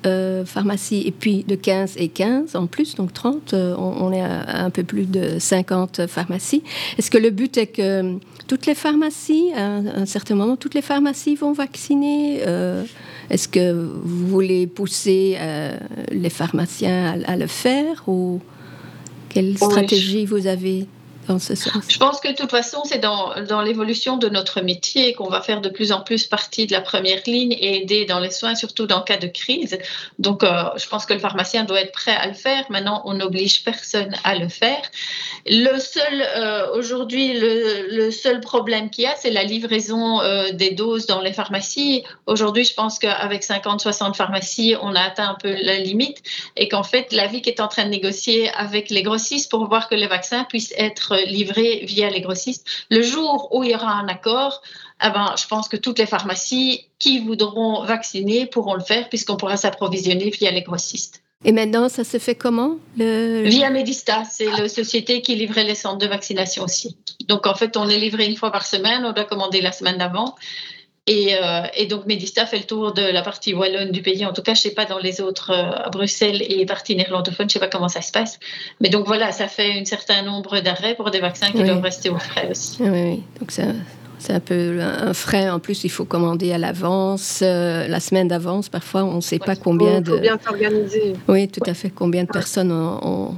pharmacies 0.46 1.04
et 1.06 1.12
puis 1.12 1.44
de 1.44 1.56
15 1.56 1.96
et 1.98 2.10
15 2.10 2.56
en 2.56 2.68
plus, 2.68 2.96
donc 2.96 3.14
30. 3.14 3.54
On, 3.54 4.12
est 4.12 4.22
à, 4.22 4.66
un 4.66 4.70
peu 4.70 4.84
plus 4.84 5.06
de 5.06 5.40
50 5.40 6.08
pharmacies. 6.08 6.64
Est-ce 6.98 7.12
que 7.12 7.18
le 7.18 7.30
but 7.30 7.58
est 7.58 7.68
que 7.68 8.16
toutes 8.48 8.66
les 8.66 8.76
pharmacies, 8.76 9.52
à 9.56 9.78
un, 9.78 10.06
certain 10.06 10.36
moment, 10.36 10.56
toutes 10.56 10.74
les 10.74 10.82
pharmacies 10.82 11.36
vont 11.36 11.54
vacciner 11.54 12.42
est-ce 13.30 13.48
que 13.48 13.72
vous 13.74 14.28
voulez 14.28 14.68
pousser 14.68 15.36
euh, 15.40 15.78
les 16.12 16.30
pharmaciens 16.30 17.22
à, 17.26 17.36
le 17.38 17.48
faire 17.48 18.04
ou 18.08 18.42
quelle 19.30 19.56
stratégie 19.58 20.26
vous 20.26 20.48
avez 20.48 20.88
je 21.38 21.98
pense 21.98 22.20
que 22.20 22.30
de 22.30 22.36
toute 22.36 22.50
façon, 22.50 22.82
c'est 22.86 22.98
dans, 22.98 23.34
l'évolution 23.62 24.18
de 24.18 24.30
notre 24.30 24.62
métier 24.62 25.14
qu'on 25.14 25.30
va 25.30 25.42
faire 25.42 25.62
de 25.62 25.70
plus 25.70 25.92
en 25.92 26.02
plus 26.02 26.26
partie 26.26 26.66
de 26.66 26.72
la 26.72 26.82
première 26.82 27.22
ligne 27.28 27.54
et 27.54 27.82
aider 27.82 28.06
dans 28.06 28.20
les 28.20 28.32
soins, 28.32 28.56
surtout 28.56 28.88
dans 28.88 28.98
le 28.98 29.04
cas 29.04 29.18
de 29.18 29.28
crise. 29.28 29.78
Donc, 30.18 30.44
euh, 30.44 30.64
je 30.76 30.88
pense 30.88 31.06
que 31.06 31.14
le 31.14 31.20
pharmacien 31.20 31.66
doit 31.66 31.82
être 31.82 31.92
prêt 31.92 32.16
à 32.16 32.28
le 32.28 32.34
faire. 32.34 32.66
Maintenant, 32.70 33.04
on 33.06 33.14
n'oblige 33.14 33.64
personne 33.64 34.16
à 34.24 34.36
le 34.36 34.48
faire. 34.48 34.82
Le 35.46 35.78
seul, 35.80 36.22
euh, 36.36 36.74
aujourd'hui, 36.74 37.34
le, 37.40 37.88
le, 37.96 38.12
seul 38.12 38.40
problème 38.40 38.90
qu'il 38.90 39.04
y 39.04 39.08
a, 39.08 39.16
c'est 39.16 39.30
la 39.30 39.44
livraison 39.44 40.22
euh, 40.22 40.52
des 40.52 40.72
doses 40.72 41.06
dans 41.06 41.22
les 41.22 41.34
pharmacies. 41.34 42.04
Aujourd'hui, 42.26 42.64
je 42.64 42.74
pense 42.74 42.98
qu'avec 42.98 43.44
50-60 43.44 44.16
pharmacies, 44.16 44.76
on 44.82 44.96
a 44.96 45.02
atteint 45.02 45.30
un 45.30 45.38
peu 45.42 45.54
la 45.62 45.78
limite 45.78 46.24
et 46.56 46.68
qu'en 46.68 46.84
fait, 46.84 47.14
la 47.14 47.28
vie 47.28 47.42
qui 47.42 47.50
est 47.50 47.62
en 47.62 47.68
train 47.68 47.86
de 47.86 47.90
négocier 47.90 48.50
avec 48.56 48.90
les 48.90 49.04
grossistes 49.04 49.52
pour 49.52 49.68
voir 49.68 49.90
que 49.90 49.96
les 49.96 50.08
vaccins 50.08 50.44
puissent 50.46 50.74
être 50.78 51.19
livrés 51.26 51.84
via 51.86 52.10
les 52.10 52.22
grossistes. 52.22 52.66
Le 52.90 53.02
jour 53.02 53.50
où 53.52 53.64
il 53.64 53.72
y 53.72 53.76
aura 53.76 53.92
un 53.92 54.08
accord, 54.08 54.62
eh 55.04 55.10
ben, 55.10 55.34
je 55.38 55.48
pense 55.48 55.68
que 55.68 55.78
toutes 55.78 56.00
les 56.00 56.06
pharmacies 56.06 56.86
qui 57.00 57.20
voudront 57.20 57.84
vacciner 57.84 58.46
pourront 58.46 58.76
le 58.76 58.84
faire 58.84 59.10
puisqu'on 59.10 59.38
pourra 59.38 59.58
s'approvisionner 59.58 60.30
via 60.30 60.52
les 60.52 60.62
grossistes. 60.62 61.22
Et 61.46 61.54
maintenant, 61.54 61.88
ça 61.88 62.04
se 62.04 62.18
fait 62.18 62.36
comment 62.36 62.76
le... 62.98 63.44
Via 63.44 63.70
Medista, 63.70 64.26
c'est 64.26 64.52
la 64.52 64.68
société 64.68 65.22
qui 65.22 65.36
livrait 65.36 65.64
les 65.64 65.76
centres 65.76 65.98
de 65.98 66.08
vaccination 66.08 66.64
aussi. 66.64 66.98
Donc 67.30 67.48
en 67.48 67.54
fait, 67.54 67.78
on 67.78 67.88
est 67.88 67.98
livré 67.98 68.26
une 68.26 68.36
fois 68.36 68.52
par 68.52 68.66
semaine, 68.66 69.06
on 69.06 69.14
doit 69.14 69.24
commander 69.24 69.62
la 69.62 69.72
semaine 69.72 69.98
d'avant. 69.98 70.36
Euh, 71.10 71.62
et, 71.76 71.88
donc, 71.88 72.06
Medista 72.06 72.46
fait 72.46 72.58
le 72.58 72.64
tour 72.64 72.94
de 72.94 73.02
la 73.02 73.22
partie 73.22 73.54
wallonne 73.54 73.92
du 73.92 74.02
pays. 74.02 74.26
En 74.26 74.34
tout 74.34 74.42
cas, 74.42 74.54
je 74.54 74.60
ne 74.60 74.64
sais 74.64 74.72
pas 74.72 74.86
dans 74.86 75.00
les 75.00 75.22
autres, 75.22 75.52
euh, 75.52 75.86
à 75.86 75.90
Bruxelles 75.90 76.44
et 76.48 76.66
parties 76.66 76.96
néerlandophones, 76.96 77.50
je 77.50 77.58
ne 77.58 77.60
sais 77.60 77.60
pas 77.60 77.68
comment 77.68 77.90
ça 77.90 78.02
se 78.02 78.12
passe. 78.12 78.40
Mais 78.80 78.90
donc 78.90 79.08
voilà, 79.08 79.32
ça 79.32 79.48
fait 79.48 79.80
un 79.80 79.86
certain 79.86 80.22
nombre 80.22 80.60
d'arrêts 80.60 80.96
pour 80.96 81.12
des 81.12 81.20
vaccins 81.20 81.52
qui 81.52 81.64
doivent 81.64 81.82
rester 81.82 82.10
au 82.10 82.18
frais 82.18 82.50
aussi. 82.52 82.78
Oui, 82.80 82.90
oui. 82.90 83.24
donc 83.40 83.52
c'est 83.52 84.34
un 84.34 84.40
peu 84.40 84.80
un 84.82 85.14
frais. 85.14 85.50
En 85.50 85.60
plus, 85.60 85.84
il 85.84 85.90
faut 85.90 86.06
commander 86.06 86.52
à 86.52 86.58
l'avance, 86.58 87.40
euh, 87.42 87.88
la 87.88 88.00
semaine 88.00 88.28
d'avance. 88.28 88.70
Parfois, 88.70 89.04
on 89.04 89.16
ne 89.16 89.22
sait 89.22 89.40
pas 89.40 89.56
combien 89.56 90.02
de. 90.02 90.12
Il 90.12 90.16
faut 90.16 90.22
bien 90.22 90.40
s'organiser. 90.46 91.14
Oui, 91.28 91.48
tout 91.48 91.64
à 91.66 91.74
fait. 91.74 91.90
Combien 91.90 92.24
de 92.24 92.30
personnes 92.30 92.72
on, 92.72 93.34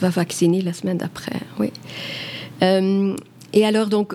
va 0.00 0.08
vacciner 0.08 0.62
la 0.62 0.72
semaine 0.72 0.98
d'après. 0.98 1.40
Oui. 1.58 1.72
et 2.60 3.66
alors, 3.66 3.88
donc, 3.88 4.14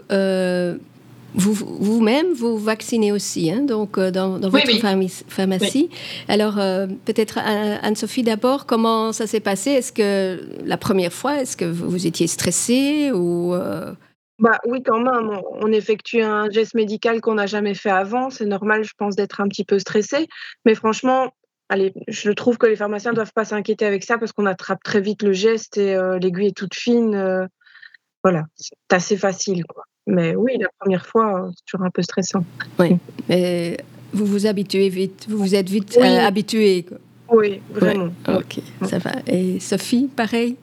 vous-même, 1.36 2.34
vous, 2.34 2.58
vaccinez 2.58 3.12
aussi, 3.12 3.52
hein, 3.52 3.62
donc 3.62 3.98
euh, 3.98 4.12
dans, 4.12 4.40
votre 4.40 4.72
pharmacie. 5.28 5.90
Alors, 6.28 6.58
euh, 6.60 6.88
peut-être 7.06 7.38
Anne-Sophie 7.38 8.24
d'abord, 8.24 8.66
comment 8.66 9.12
ça 9.12 9.28
s'est 9.28 9.40
passé? 9.40 9.72
Est-ce 9.72 9.92
que 9.92 10.42
la 10.66 10.78
première 10.78 11.14
fois, 11.14 11.42
est-ce 11.42 11.58
que 11.58 11.66
vous 11.66 12.08
étiez 12.08 12.28
stressée 12.28 13.12
ou 13.14 13.54
euh? 13.54 13.94
Bah 14.40 14.60
oui, 14.68 14.84
quand 14.84 15.00
même. 15.00 15.40
On 15.52 15.72
effectue 15.72 16.22
un 16.22 16.50
geste 16.50 16.76
médical 16.76 17.22
qu'on 17.22 17.36
n'a 17.36 17.48
jamais 17.48 17.74
fait 17.74 17.90
avant. 17.90 18.30
C'est 18.30 18.46
normal, 18.46 18.84
je 18.84 18.94
pense, 18.98 19.16
d'être 19.16 19.42
un 19.42 19.48
petit 19.48 19.66
peu 19.66 19.80
stressé. 19.80 20.28
Mais 20.66 20.76
franchement, 20.76 21.34
allez, 21.70 21.94
je 22.08 22.32
trouve 22.32 22.58
que 22.58 22.68
les 22.68 22.76
pharmaciens 22.76 23.12
ne 23.12 23.16
doivent 23.16 23.34
pas 23.34 23.46
s'inquiéter 23.46 23.86
avec 23.86 24.04
ça 24.04 24.18
parce 24.18 24.32
qu'on 24.32 24.46
attrape 24.46 24.84
très 24.84 25.02
vite 25.02 25.24
le 25.24 25.34
geste 25.34 25.78
et 25.78 25.98
l'aiguille 26.22 26.48
est 26.48 26.58
toute 26.58 26.76
fine. 26.76 27.48
voilà, 28.24 28.44
c'est 28.56 28.76
assez 28.92 29.18
facile, 29.18 29.66
quoi. 29.66 29.84
Mais 30.08 30.36
oui, 30.36 30.54
la 30.60 30.70
première 30.80 31.06
fois, 31.06 31.52
c'est 31.56 31.66
toujours 31.66 31.86
un 31.86 31.90
peu 31.90 32.02
stressant. 32.02 32.44
Oui, 32.80 32.98
mais 33.28 33.78
vous 34.14 34.26
vous 34.26 34.48
habituez 34.48 34.90
vite, 34.90 35.28
vous 35.30 35.38
vous 35.38 35.54
êtes 35.54 35.70
vite 35.70 35.98
euh, 36.02 36.20
habitué. 36.20 36.86
Oui, 37.30 37.62
vraiment. 37.70 38.10
ok, 38.28 38.60
ça 38.86 39.00
va. 39.00 39.12
Et 39.28 39.60
Sophie, 39.60 40.10
pareil? 40.16 40.56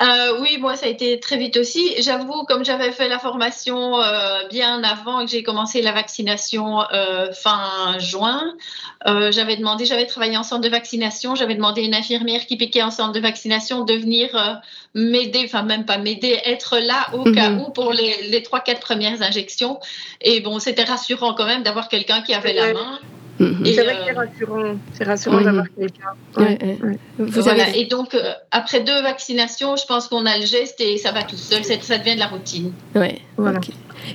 Euh, 0.00 0.40
oui, 0.40 0.58
moi, 0.58 0.76
ça 0.76 0.86
a 0.86 0.88
été 0.88 1.18
très 1.18 1.36
vite 1.36 1.56
aussi. 1.56 1.94
J'avoue, 2.00 2.44
comme 2.44 2.64
j'avais 2.64 2.92
fait 2.92 3.08
la 3.08 3.18
formation 3.18 4.00
euh, 4.00 4.46
bien 4.48 4.82
avant 4.84 5.24
que 5.24 5.30
j'ai 5.30 5.42
commencé 5.42 5.82
la 5.82 5.92
vaccination 5.92 6.82
euh, 6.92 7.32
fin 7.32 7.98
juin, 7.98 8.54
j'avais 9.30 9.56
demandé, 9.56 9.86
j'avais 9.86 10.06
travaillé 10.06 10.36
en 10.36 10.42
centre 10.42 10.62
de 10.62 10.68
vaccination, 10.68 11.34
j'avais 11.34 11.54
demandé 11.54 11.80
à 11.80 11.84
une 11.84 11.94
infirmière 11.94 12.46
qui 12.46 12.56
piquait 12.56 12.82
en 12.82 12.90
centre 12.90 13.12
de 13.12 13.20
vaccination 13.20 13.84
de 13.84 13.94
venir 13.94 14.60
m'aider, 14.94 15.42
enfin 15.44 15.62
même 15.62 15.86
pas 15.86 15.98
m'aider, 15.98 16.38
être 16.44 16.78
là 16.78 17.06
au 17.14 17.24
cas 17.32 17.50
Mhm. 17.50 17.60
où 17.60 17.70
pour 17.70 17.92
les 17.92 18.42
trois, 18.42 18.60
quatre 18.60 18.80
premières 18.80 19.22
injections. 19.22 19.80
Et 20.20 20.40
bon, 20.40 20.58
c'était 20.58 20.84
rassurant 20.84 21.34
quand 21.34 21.46
même 21.46 21.62
d'avoir 21.62 21.88
quelqu'un 21.88 22.20
qui 22.20 22.34
avait 22.34 22.52
la 22.52 22.72
main. 22.72 22.98
Mhm. 23.38 23.64
C'est 23.64 23.72
vrai 23.84 23.94
euh, 23.94 23.98
que 23.98 24.04
c'est 24.06 24.14
rassurant. 24.18 24.74
C'est 24.94 25.04
rassurant 25.04 25.40
d'avoir 25.40 25.64
quelqu'un. 25.78 26.04
Ouais, 26.36 26.58
ouais. 26.62 26.78
ouais. 26.82 26.98
Vous 27.18 27.40
Voilà. 27.42 27.64
avez... 27.64 27.80
Et 27.80 27.86
donc, 27.86 28.14
euh, 28.14 28.32
après 28.50 28.80
deux 28.80 29.00
vaccinations, 29.02 29.76
je 29.76 29.86
pense 29.86 30.08
qu'on 30.08 30.26
a 30.26 30.36
le 30.38 30.46
geste 30.46 30.80
et 30.80 30.96
ça 30.98 31.12
va 31.12 31.22
tout 31.22 31.36
seul. 31.36 31.62
Ça 31.64 31.98
devient 31.98 32.14
de 32.14 32.20
la 32.20 32.26
routine. 32.26 32.72
Ouais, 32.94 33.18
Voilà. 33.36 33.60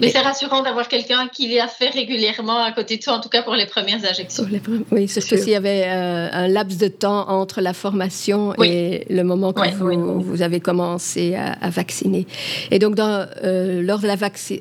Mais 0.01 0.07
Et- 0.07 0.11
c'est 0.11 0.19
rassurant 0.19 0.63
d'avoir 0.63 0.87
quelqu'un 0.87 1.27
qui 1.31 1.53
l'a 1.53 1.67
fait 1.67 1.89
régulièrement 1.89 2.57
à 2.63 2.71
côté 2.71 2.97
de 2.97 3.03
soi, 3.03 3.13
en 3.13 3.19
tout 3.21 3.29
cas 3.29 3.43
pour 3.43 3.53
les 3.53 3.65
premières 3.65 3.99
injections. 4.09 4.45
Les 4.49 4.59
pre- 4.59 4.81
Oui, 4.91 5.07
surtout 5.07 5.27
sûr. 5.35 5.37
s'il 5.39 5.49
y 5.49 5.55
avait 5.55 5.83
euh, 5.87 6.29
un 6.31 6.47
laps 6.47 6.77
de 6.79 6.87
temps 6.87 7.29
entre 7.29 7.59
la 7.61 7.73
formation 7.73 8.53
Oui. 8.57 8.69
et 8.69 9.05
le 9.13 9.23
moment 9.23 9.51
que 9.53 9.69
vous, 9.75 9.85
oui, 9.87 9.95
oui. 9.97 10.23
vous 10.25 10.41
avez 10.41 10.61
commencé 10.61 11.35
à, 11.35 11.51
à 11.61 11.69
vacciner. 11.69 12.25
Et 12.71 12.79
donc, 12.79 12.95
dans, 12.95 13.25
euh, 13.43 13.81
lors, 13.83 13.99
de 13.99 14.07
la 14.07 14.15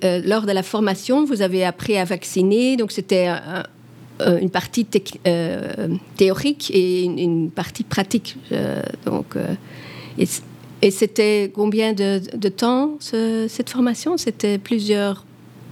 euh, 0.05 0.21
lors 0.25 0.43
de 0.43 0.53
la 0.53 0.63
formation, 0.65 1.25
vous 1.25 1.41
avez 1.41 1.65
appris 1.65 1.97
à 1.97 2.05
vacciner. 2.05 2.77
Donc, 2.77 2.91
c'était 2.93 3.27
un- 3.27 3.63
un- 4.27 4.39
une 4.39 4.51
partie 4.51 4.87
euh, 5.27 5.89
théorique 6.17 6.71
et 6.75 7.03
une, 7.05 7.19
une 7.19 7.51
partie 7.51 7.85
pratique. 7.85 8.37
Euh, 8.53 8.83
donc, 9.07 9.37
euh, 9.37 9.55
et, 10.19 10.27
c'était 10.91 11.51
combien 11.55 11.93
de, 11.93 12.21
de 12.37 12.49
temps 12.49 12.97
ce- 13.01 13.47
cette 13.49 13.71
formation? 13.71 14.17
C'était 14.17 14.59
plusieurs 14.59 15.25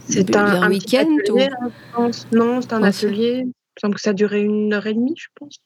C'est 0.09 0.35
un, 0.37 0.69
week-end 0.71 1.07
ou- 1.30 1.38
hein. 1.40 2.11
Non, 2.33 2.61
c'est 2.61 2.73
un 2.73 2.83
Ah, 2.83 2.87
atelier. 2.88 3.40
Il 3.42 3.47
me 3.47 3.52
semble 3.80 3.95
que 3.95 4.00
ça 4.00 4.12
durait 4.12 4.42
une 4.42 4.73
heure 4.73 4.87
et 4.87 4.95
demie, 4.95 5.14
je 5.16 5.28
pense. 5.38 5.57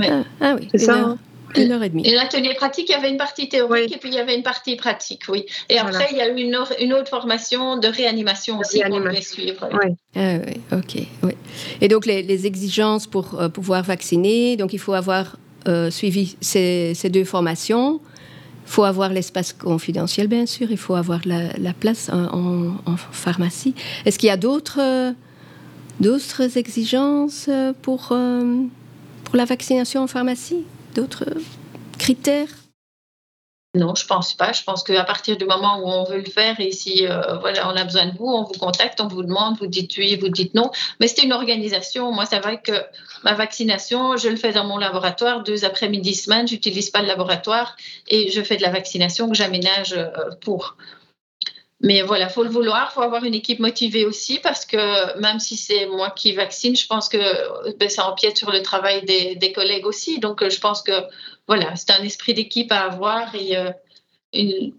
Ah, 0.00 0.22
ah 0.40 0.56
oui, 0.58 0.68
C'est 0.72 0.78
ça, 0.78 0.94
heure, 0.94 1.06
hein. 1.08 1.18
Une 1.56 1.72
heure 1.72 1.82
et 1.82 1.88
demie. 1.88 2.06
Et 2.06 2.14
l'atelier 2.14 2.54
pratique, 2.54 2.88
il 2.88 2.92
y 2.92 2.94
avait 2.94 3.10
une 3.10 3.16
partie 3.18 3.48
théorique 3.48 3.86
Oui. 3.88 3.92
et 3.94 3.98
puis 3.98 4.08
il 4.08 4.14
y 4.14 4.18
avait 4.18 4.34
une 4.36 4.42
partie 4.42 4.76
pratique, 4.76 5.22
oui. 5.28 5.44
Et 5.68 5.74
Voilà. 5.74 5.88
après, 5.98 6.08
il 6.12 6.16
y 6.16 6.20
a 6.20 6.28
eu 6.28 6.36
une, 6.40 6.54
or- 6.56 6.72
une 6.80 6.92
autre 6.92 7.08
formation 7.10 7.76
de 7.78 7.88
réanimation 7.88 8.56
De 8.56 8.60
aussi 8.60 8.80
qu'on 8.80 9.00
devait 9.00 9.20
suivre. 9.20 9.68
Ouais. 9.72 9.94
Ah 10.16 10.38
oui, 10.46 10.60
ok. 10.78 11.06
Oui. 11.24 11.32
Et 11.80 11.88
donc, 11.88 12.06
les, 12.06 12.22
les 12.22 12.46
exigences 12.46 13.06
pour 13.06 13.40
euh, 13.40 13.48
pouvoir 13.48 13.82
vacciner, 13.82 14.56
donc 14.56 14.72
il 14.72 14.78
faut 14.78 14.94
avoir 14.94 15.36
euh, 15.68 15.90
suivi 15.90 16.36
ces, 16.40 16.92
ces 16.94 17.08
deux 17.10 17.24
formations. 17.24 18.00
Il 18.66 18.70
faut 18.70 18.84
avoir 18.84 19.10
l'espace 19.10 19.52
confidentiel, 19.52 20.28
bien 20.28 20.46
sûr. 20.46 20.70
Il 20.70 20.78
faut 20.78 20.94
avoir 20.94 21.20
la, 21.26 21.52
la 21.58 21.72
place 21.72 22.08
en, 22.10 22.24
en- 22.24 22.76
en 22.86 22.96
pharmacie. 22.96 23.74
Est-ce 24.06 24.18
qu'il 24.18 24.28
y 24.28 24.30
a 24.30 24.36
d'autres 24.36 24.78
euh, 24.80 25.12
d'autres 26.00 26.56
exigences 26.56 27.48
pour, 27.82 28.08
pour 29.24 29.36
la 29.36 29.44
vaccination 29.44 30.02
en 30.02 30.06
pharmacie? 30.06 30.64
D'autres 30.94 31.24
critères? 31.98 32.48
Non, 33.74 33.94
je 33.94 34.04
pense 34.04 34.34
pas. 34.34 34.52
Je 34.52 34.62
pense 34.62 34.82
qu'à 34.82 35.02
partir 35.04 35.38
du 35.38 35.46
moment 35.46 35.78
où 35.78 35.86
on 35.86 36.04
veut 36.04 36.18
le 36.18 36.28
faire 36.28 36.60
et 36.60 36.72
si 36.72 37.06
euh, 37.06 37.38
voilà, 37.38 37.70
on 37.70 37.76
a 37.76 37.84
besoin 37.84 38.06
de 38.06 38.18
vous, 38.18 38.26
on 38.26 38.44
vous 38.44 38.58
contacte, 38.58 39.00
on 39.00 39.08
vous 39.08 39.22
demande, 39.22 39.56
vous 39.58 39.66
dites 39.66 39.96
oui, 39.96 40.14
vous 40.16 40.28
dites 40.28 40.52
non. 40.52 40.70
Mais 41.00 41.08
c'est 41.08 41.22
une 41.22 41.32
organisation. 41.32 42.12
Moi, 42.12 42.26
c'est 42.26 42.40
vrai 42.40 42.60
que 42.60 42.72
ma 43.24 43.32
vaccination, 43.32 44.18
je 44.18 44.28
le 44.28 44.36
fais 44.36 44.52
dans 44.52 44.64
mon 44.64 44.76
laboratoire 44.76 45.42
deux 45.42 45.64
après-midi 45.64 46.14
semaine. 46.14 46.46
J'utilise 46.46 46.90
pas 46.90 47.00
le 47.00 47.08
laboratoire 47.08 47.76
et 48.08 48.30
je 48.30 48.42
fais 48.42 48.58
de 48.58 48.62
la 48.62 48.70
vaccination 48.70 49.30
que 49.30 49.34
j'aménage 49.34 49.94
euh, 49.94 50.10
pour. 50.42 50.76
Mais 51.82 52.02
voilà, 52.02 52.28
faut 52.28 52.44
le 52.44 52.48
vouloir, 52.48 52.92
faut 52.92 53.02
avoir 53.02 53.24
une 53.24 53.34
équipe 53.34 53.58
motivée 53.58 54.06
aussi 54.06 54.38
parce 54.38 54.64
que 54.64 55.18
même 55.18 55.40
si 55.40 55.56
c'est 55.56 55.86
moi 55.86 56.10
qui 56.10 56.32
vaccine, 56.32 56.76
je 56.76 56.86
pense 56.86 57.08
que 57.08 57.18
ben, 57.76 57.90
ça 57.90 58.08
empiète 58.08 58.38
sur 58.38 58.52
le 58.52 58.62
travail 58.62 59.04
des, 59.04 59.52
collègues 59.52 59.86
aussi. 59.86 60.20
Donc, 60.20 60.42
euh, 60.42 60.50
je 60.50 60.60
pense 60.60 60.80
que 60.82 60.92
voilà, 61.48 61.74
c'est 61.74 61.90
un 61.90 62.02
esprit 62.04 62.34
d'équipe 62.34 62.70
à 62.70 62.82
avoir 62.82 63.34
et 63.34 63.56
euh, 63.56 63.70
une 64.32 64.72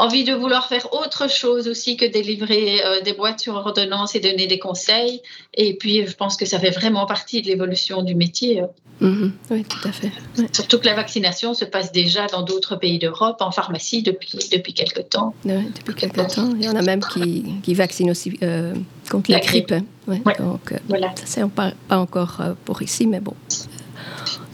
envie 0.00 0.24
de 0.24 0.34
vouloir 0.34 0.68
faire 0.68 0.92
autre 0.92 1.28
chose 1.30 1.68
aussi 1.68 1.96
que 1.96 2.04
délivrer 2.06 2.80
euh, 2.84 3.00
des 3.02 3.12
boîtes 3.12 3.40
sur 3.40 3.54
ordonnance 3.54 4.14
et 4.14 4.20
donner 4.20 4.46
des 4.46 4.58
conseils. 4.58 5.20
Et 5.54 5.74
puis, 5.74 6.06
je 6.06 6.14
pense 6.14 6.36
que 6.36 6.46
ça 6.46 6.58
fait 6.58 6.70
vraiment 6.70 7.06
partie 7.06 7.42
de 7.42 7.46
l'évolution 7.48 8.02
du 8.02 8.14
métier. 8.14 8.62
Mhm. 9.00 9.32
Oui, 9.50 9.64
tout 9.64 9.86
à 9.88 9.92
fait. 9.92 10.10
Ouais. 10.38 10.46
Surtout 10.52 10.78
que 10.80 10.86
la 10.86 10.94
vaccination 10.94 11.54
se 11.54 11.64
passe 11.64 11.92
déjà 11.92 12.26
dans 12.26 12.42
d'autres 12.42 12.74
pays 12.76 12.98
d'Europe, 12.98 13.36
en 13.40 13.50
pharmacie, 13.52 14.02
depuis, 14.02 14.30
depuis 14.50 14.74
quelque 14.74 15.00
temps. 15.00 15.34
Ouais, 15.44 15.62
depuis 15.76 15.94
quelque 15.94 16.20
temps. 16.34 16.50
Il 16.58 16.64
y 16.64 16.68
en 16.68 16.74
a 16.76 16.82
même 16.82 17.00
qui, 17.00 17.44
qui 17.62 17.74
vaccinent 17.74 18.10
aussi 18.10 18.36
euh, 18.42 18.74
contre 19.10 19.30
La 19.30 19.38
la 19.38 19.44
grippe. 19.44 19.70
hein. 19.72 19.84
Ouais, 20.08 20.20
Ouais. 20.26 20.34
Donc, 20.38 20.72
euh, 20.72 20.78
Voilà, 20.88 21.08
ça, 21.16 21.22
c'est 21.26 21.48
pas, 21.50 21.72
pas 21.86 21.98
encore 21.98 22.40
pour 22.64 22.82
ici, 22.82 23.06
mais 23.06 23.20
bon. 23.20 23.34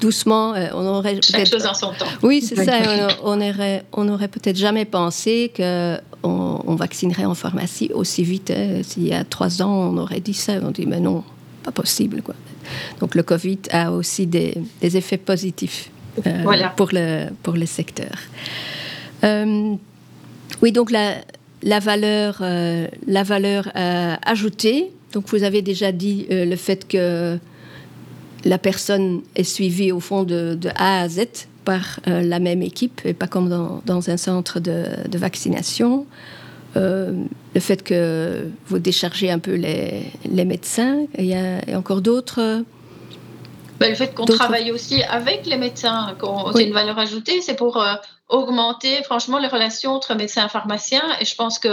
Doucement, 0.04 0.54
euh, 0.54 0.68
on 0.74 0.84
aurait 0.86 1.14
chaque 1.22 1.32
peut-être- 1.32 1.52
chose 1.54 1.66
en 1.66 1.72
son 1.74 1.92
temps. 1.98 2.04
Oui, 2.22 2.42
c'est 2.42 2.56
ça. 2.62 2.76
On, 3.22 3.38
on 3.38 3.48
aurait, 3.50 3.84
on 3.92 4.06
aurait 4.10 4.28
peut-être 4.28 4.56
jamais 4.58 4.84
pensé 4.84 5.50
que 5.56 5.96
on, 6.22 6.60
on 6.66 6.74
vaccinerait 6.74 7.24
en 7.24 7.34
pharmacie 7.34 7.90
aussi 7.94 8.22
vite. 8.22 8.50
hein. 8.50 8.82
S'il 8.82 9.06
y 9.08 9.14
a 9.14 9.24
trois 9.24 9.62
ans, 9.62 9.72
on 9.92 9.96
aurait 9.96 10.20
dit 10.20 10.34
ça. 10.34 10.52
On 10.62 10.70
dit, 10.72 10.86
mais 10.86 11.00
non, 11.00 11.24
pas 11.62 11.72
possible. 11.72 12.20
Quoi. 12.22 12.34
Donc 13.00 13.14
le 13.14 13.22
Covid 13.22 13.60
a 13.70 13.92
aussi 13.92 14.26
des, 14.26 14.54
des 14.82 14.96
effets 14.98 15.16
positifs 15.16 15.90
euh, 16.26 16.40
Voilà. 16.42 16.68
pour, 16.68 16.90
le, 16.92 17.28
pour 17.42 17.54
le 17.54 17.64
secteur. 17.66 18.14
Euh, 19.24 19.74
oui, 20.62 20.70
donc 20.72 20.90
la, 20.90 21.14
la 21.62 21.78
valeur, 21.80 22.38
euh, 22.42 22.86
la 23.06 23.22
valeur 23.22 23.68
euh, 23.74 24.14
ajoutée. 24.24 24.90
Donc 25.14 25.28
vous 25.28 25.42
avez 25.44 25.62
déjà 25.62 25.92
dit 25.92 26.26
euh, 26.30 26.44
le 26.44 26.56
fait 26.56 26.86
que 26.86 27.38
la 28.44 28.58
personne 28.58 29.22
est 29.36 29.44
suivie 29.44 29.92
au 29.92 30.00
fond 30.00 30.22
de, 30.22 30.54
de 30.54 30.68
A 30.76 31.00
à 31.00 31.08
Z 31.08 31.26
par 31.64 32.00
euh, 32.08 32.20
la 32.22 32.38
même 32.38 32.62
équipe 32.62 33.00
et 33.04 33.14
pas 33.14 33.26
comme 33.26 33.48
dans, 33.48 33.82
dans 33.86 34.10
un 34.10 34.16
centre 34.16 34.60
de, 34.60 34.84
de 35.08 35.18
vaccination. 35.18 36.06
Euh, 36.76 37.12
le 37.54 37.60
fait 37.60 37.82
que 37.82 38.48
vous 38.66 38.78
déchargez 38.78 39.30
un 39.30 39.38
peu 39.38 39.54
les, 39.54 40.02
les 40.30 40.44
médecins. 40.44 41.06
Il 41.18 41.26
y 41.26 41.34
a, 41.34 41.62
il 41.64 41.70
y 41.70 41.72
a 41.72 41.78
encore 41.78 42.00
d'autres. 42.00 42.64
Ben, 43.80 43.90
le 43.90 43.94
fait 43.94 44.14
qu'on 44.14 44.24
travaille 44.24 44.70
aussi 44.72 45.02
avec 45.04 45.46
les 45.46 45.56
médecins, 45.56 46.14
qu'on 46.20 46.46
Oui. 46.46 46.52
c'est 46.56 46.64
une 46.64 46.72
valeur 46.72 46.98
ajoutée, 46.98 47.40
c'est 47.40 47.54
pour 47.54 47.76
euh, 47.76 47.94
augmenter 48.28 49.02
franchement 49.04 49.38
les 49.38 49.48
relations 49.48 49.92
entre 49.92 50.14
médecins 50.14 50.46
et 50.46 50.48
pharmaciens. 50.48 51.02
Et 51.20 51.24
je 51.24 51.34
pense 51.34 51.58
que 51.58 51.68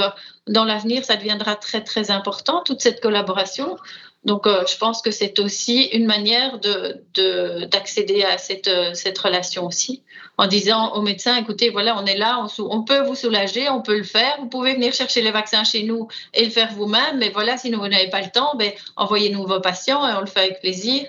dans 0.48 0.66
l'avenir, 0.66 1.04
ça 1.04 1.16
deviendra 1.16 1.56
très 1.56 1.82
très 1.82 2.12
important, 2.12 2.62
toute 2.64 2.82
cette 2.82 3.02
collaboration. 3.02 3.78
Donc, 4.24 4.46
euh, 4.46 4.64
je 4.72 4.78
pense 4.78 5.02
que 5.02 5.10
c'est 5.10 5.40
aussi 5.40 5.86
une 5.94 6.06
manière 6.06 6.60
de, 6.60 7.04
de- 7.16 7.66
d'accéder 7.66 8.24
à 8.24 8.38
cette, 8.38 8.68
euh, 8.68 8.94
cette 8.94 9.18
relation 9.18 9.66
aussi, 9.66 10.04
en 10.38 10.46
disant 10.46 10.94
aux 10.94 11.02
médecins, 11.02 11.36
écoutez, 11.38 11.70
voilà, 11.72 11.98
on 12.00 12.06
est 12.06 12.18
là, 12.18 12.46
on, 12.60 12.84
peut 12.84 13.02
vous 13.02 13.16
soulager, 13.16 13.68
on 13.70 13.82
peut 13.82 13.98
le 13.98 14.04
faire, 14.04 14.38
vous 14.40 14.48
pouvez 14.48 14.76
venir 14.76 14.94
chercher 14.94 15.22
les 15.24 15.32
vaccins 15.32 15.64
chez 15.64 15.84
nous 15.84 16.08
et 16.36 16.46
le 16.46 16.52
faire 16.52 16.72
vous-même, 16.74 17.18
mais 17.18 17.30
voilà, 17.30 17.58
si 17.58 17.72
vous 17.72 17.88
n'avez 17.88 18.10
pas 18.10 18.22
le 18.22 18.30
temps, 18.30 18.54
ben, 18.56 18.72
envoyez-nous 18.96 19.48
vos 19.48 19.60
patients 19.60 20.08
et 20.08 20.14
on 20.14 20.22
le 20.22 20.28
fait 20.28 20.42
avec 20.42 20.60
plaisir. 20.62 21.04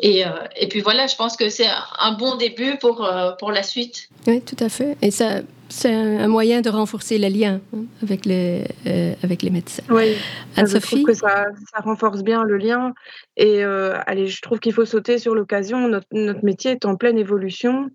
Et, 0.00 0.26
euh, 0.26 0.30
et 0.56 0.68
puis 0.68 0.80
voilà, 0.80 1.06
je 1.06 1.16
pense 1.16 1.36
que 1.36 1.50
c'est 1.50 1.68
un 1.98 2.12
bon 2.12 2.36
début 2.36 2.76
pour, 2.78 3.06
pour 3.38 3.52
la 3.52 3.62
suite. 3.62 4.08
Oui, 4.26 4.40
tout 4.40 4.56
à 4.60 4.68
fait. 4.70 4.96
Et 5.02 5.10
ça, 5.10 5.40
c'est 5.68 5.92
un 5.92 6.28
moyen 6.28 6.60
de 6.60 6.68
renforcer 6.68 7.18
les 7.18 7.30
liens 7.30 7.60
hein, 7.74 7.84
avec, 8.02 8.24
les, 8.24 8.64
euh, 8.86 9.14
avec 9.22 9.42
les 9.42 9.50
médecins. 9.50 9.82
Oui, 9.90 10.14
je 10.54 10.60
Anne-Sophie? 10.60 11.02
trouve 11.02 11.06
que 11.06 11.14
ça, 11.14 11.46
ça 11.72 11.80
renforce 11.80 12.22
bien 12.22 12.44
le 12.44 12.56
lien. 12.56 12.94
Et 13.36 13.64
euh, 13.64 13.94
allez, 14.06 14.28
je 14.28 14.40
trouve 14.42 14.60
qu'il 14.60 14.72
faut 14.72 14.84
sauter 14.84 15.18
sur 15.18 15.34
l'occasion. 15.34 15.88
Notre, 15.88 16.06
notre 16.12 16.44
métier 16.44 16.72
est 16.72 16.84
en 16.84 16.96
pleine 16.96 17.18
évolution. 17.18 17.90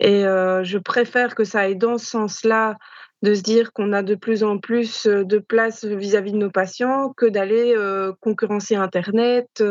Et 0.00 0.26
euh, 0.26 0.64
je 0.64 0.78
préfère 0.78 1.34
que 1.34 1.44
ça 1.44 1.60
aille 1.60 1.76
dans 1.76 1.98
ce 1.98 2.06
sens-là, 2.06 2.76
de 3.22 3.32
se 3.32 3.40
dire 3.40 3.72
qu'on 3.72 3.94
a 3.94 4.02
de 4.02 4.16
plus 4.16 4.44
en 4.44 4.58
plus 4.58 5.06
de 5.06 5.38
place 5.38 5.82
vis-à-vis 5.84 6.32
de 6.32 6.36
nos 6.36 6.50
patients, 6.50 7.14
que 7.16 7.24
d'aller 7.24 7.74
concurrencer 8.20 8.74
Internet, 8.74 9.64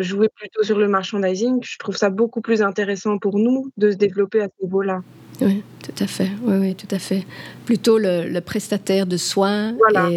jouer 0.00 0.28
plutôt 0.28 0.62
sur 0.62 0.78
le 0.78 0.86
merchandising. 0.88 1.60
Je 1.62 1.78
trouve 1.78 1.96
ça 1.96 2.10
beaucoup 2.10 2.42
plus 2.42 2.60
intéressant 2.60 3.16
pour 3.18 3.38
nous 3.38 3.70
de 3.78 3.90
se 3.92 3.96
développer 3.96 4.42
à 4.42 4.48
ce 4.48 4.64
niveau-là. 4.64 5.00
Oui, 5.40 5.62
tout 5.82 6.04
à 6.04 6.06
fait. 6.06 6.28
Oui, 6.44 6.56
oui, 6.58 6.74
tout 6.74 6.86
à 6.94 6.98
fait. 6.98 7.24
Plutôt 7.66 7.98
le, 7.98 8.28
le 8.28 8.40
prestataire 8.40 9.06
de 9.06 9.16
soins. 9.16 9.72
Voilà. 9.78 10.08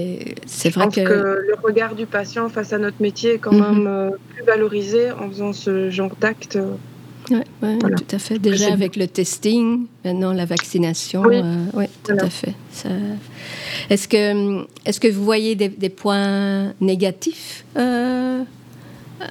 C'est 0.45 0.69
Je 0.69 0.75
vrai 0.79 0.87
que. 0.89 1.01
que... 1.01 1.13
le 1.47 1.55
regard 1.63 1.95
du 1.95 2.05
patient 2.05 2.49
face 2.49 2.71
à 2.73 2.77
notre 2.77 3.01
métier 3.01 3.33
est 3.35 3.37
quand 3.39 3.51
Mhm. 3.53 3.59
même 3.77 3.87
euh, 3.87 4.09
plus 4.35 4.43
valorisé 4.43 5.11
en 5.11 5.27
faisant 5.29 5.53
ce 5.53 5.89
genre 5.89 6.15
d'acte. 6.21 6.57
Ouais, 7.29 7.43
Voilà. 7.61 7.97
tout 7.97 8.15
à 8.15 8.19
fait. 8.19 8.39
Déjà 8.39 8.71
avec 8.71 8.95
le 8.95 9.05
testing, 9.07 9.87
maintenant 10.05 10.31
la 10.31 10.45
vaccination. 10.45 11.23
Oui. 11.23 11.35
euh, 11.43 11.65
ouais, 11.73 11.87
tout 11.87 12.11
Voilà. 12.13 12.25
à 12.25 12.29
fait. 12.29 12.53
Ça... 12.71 12.87
Est-ce 13.89 14.07
que, 14.07 14.61
est 14.85 14.99
que 14.99 15.07
vous 15.09 15.25
voyez 15.25 15.55
des, 15.55 15.67
des 15.67 15.89
points 15.89 16.73
négatifs 16.79 17.65
euh, 17.75 18.43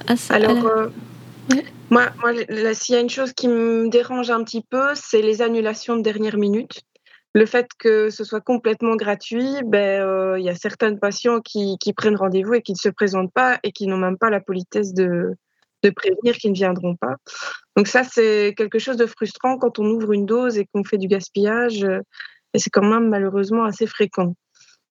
à 0.07 0.15
ça 0.15 0.33
à 0.33 0.37
Alors, 0.37 0.53
la- 0.53 0.69
euh, 0.69 0.87
Ouais. 1.55 1.63
Moi, 1.89 2.11
s'il 2.73 2.95
y 2.95 2.97
a 2.97 3.01
une 3.01 3.09
chose 3.09 3.33
qui 3.33 3.47
me 3.47 3.89
dérange 3.89 4.29
un 4.29 4.43
petit 4.43 4.61
peu, 4.61 4.93
c'est 4.95 5.21
les 5.21 5.41
annulations 5.41 5.95
de 5.95 6.01
dernière 6.01 6.37
minute. 6.37 6.81
Le 7.33 7.45
fait 7.45 7.67
que 7.77 8.09
ce 8.09 8.23
soit 8.23 8.41
complètement 8.41 8.95
gratuit, 8.95 9.61
ben, 9.65 10.01
euh, 10.01 10.39
il 10.39 10.45
y 10.45 10.49
a 10.49 10.55
certains 10.55 10.95
patients 10.95 11.39
qui, 11.39 11.77
qui 11.79 11.93
prennent 11.93 12.15
rendez-vous 12.15 12.55
et 12.55 12.61
qui 12.61 12.73
ne 12.73 12.77
se 12.77 12.89
présentent 12.89 13.31
pas 13.31 13.59
et 13.63 13.71
qui 13.71 13.87
n'ont 13.87 13.97
même 13.97 14.17
pas 14.17 14.29
la 14.29 14.41
politesse 14.41 14.93
de, 14.93 15.35
de 15.83 15.89
prévenir 15.89 16.35
qu'ils 16.35 16.51
ne 16.51 16.55
viendront 16.55 16.95
pas. 16.95 17.15
Donc 17.75 17.87
ça, 17.87 18.03
c'est 18.03 18.53
quelque 18.57 18.79
chose 18.79 18.97
de 18.97 19.05
frustrant 19.05 19.57
quand 19.57 19.79
on 19.79 19.85
ouvre 19.85 20.13
une 20.13 20.25
dose 20.25 20.57
et 20.57 20.65
qu'on 20.65 20.83
fait 20.83 20.97
du 20.97 21.07
gaspillage. 21.07 21.83
Euh, 21.83 21.99
et 22.53 22.59
c'est 22.59 22.69
quand 22.69 22.83
même 22.85 23.09
malheureusement 23.09 23.65
assez 23.65 23.87
fréquent. 23.87 24.33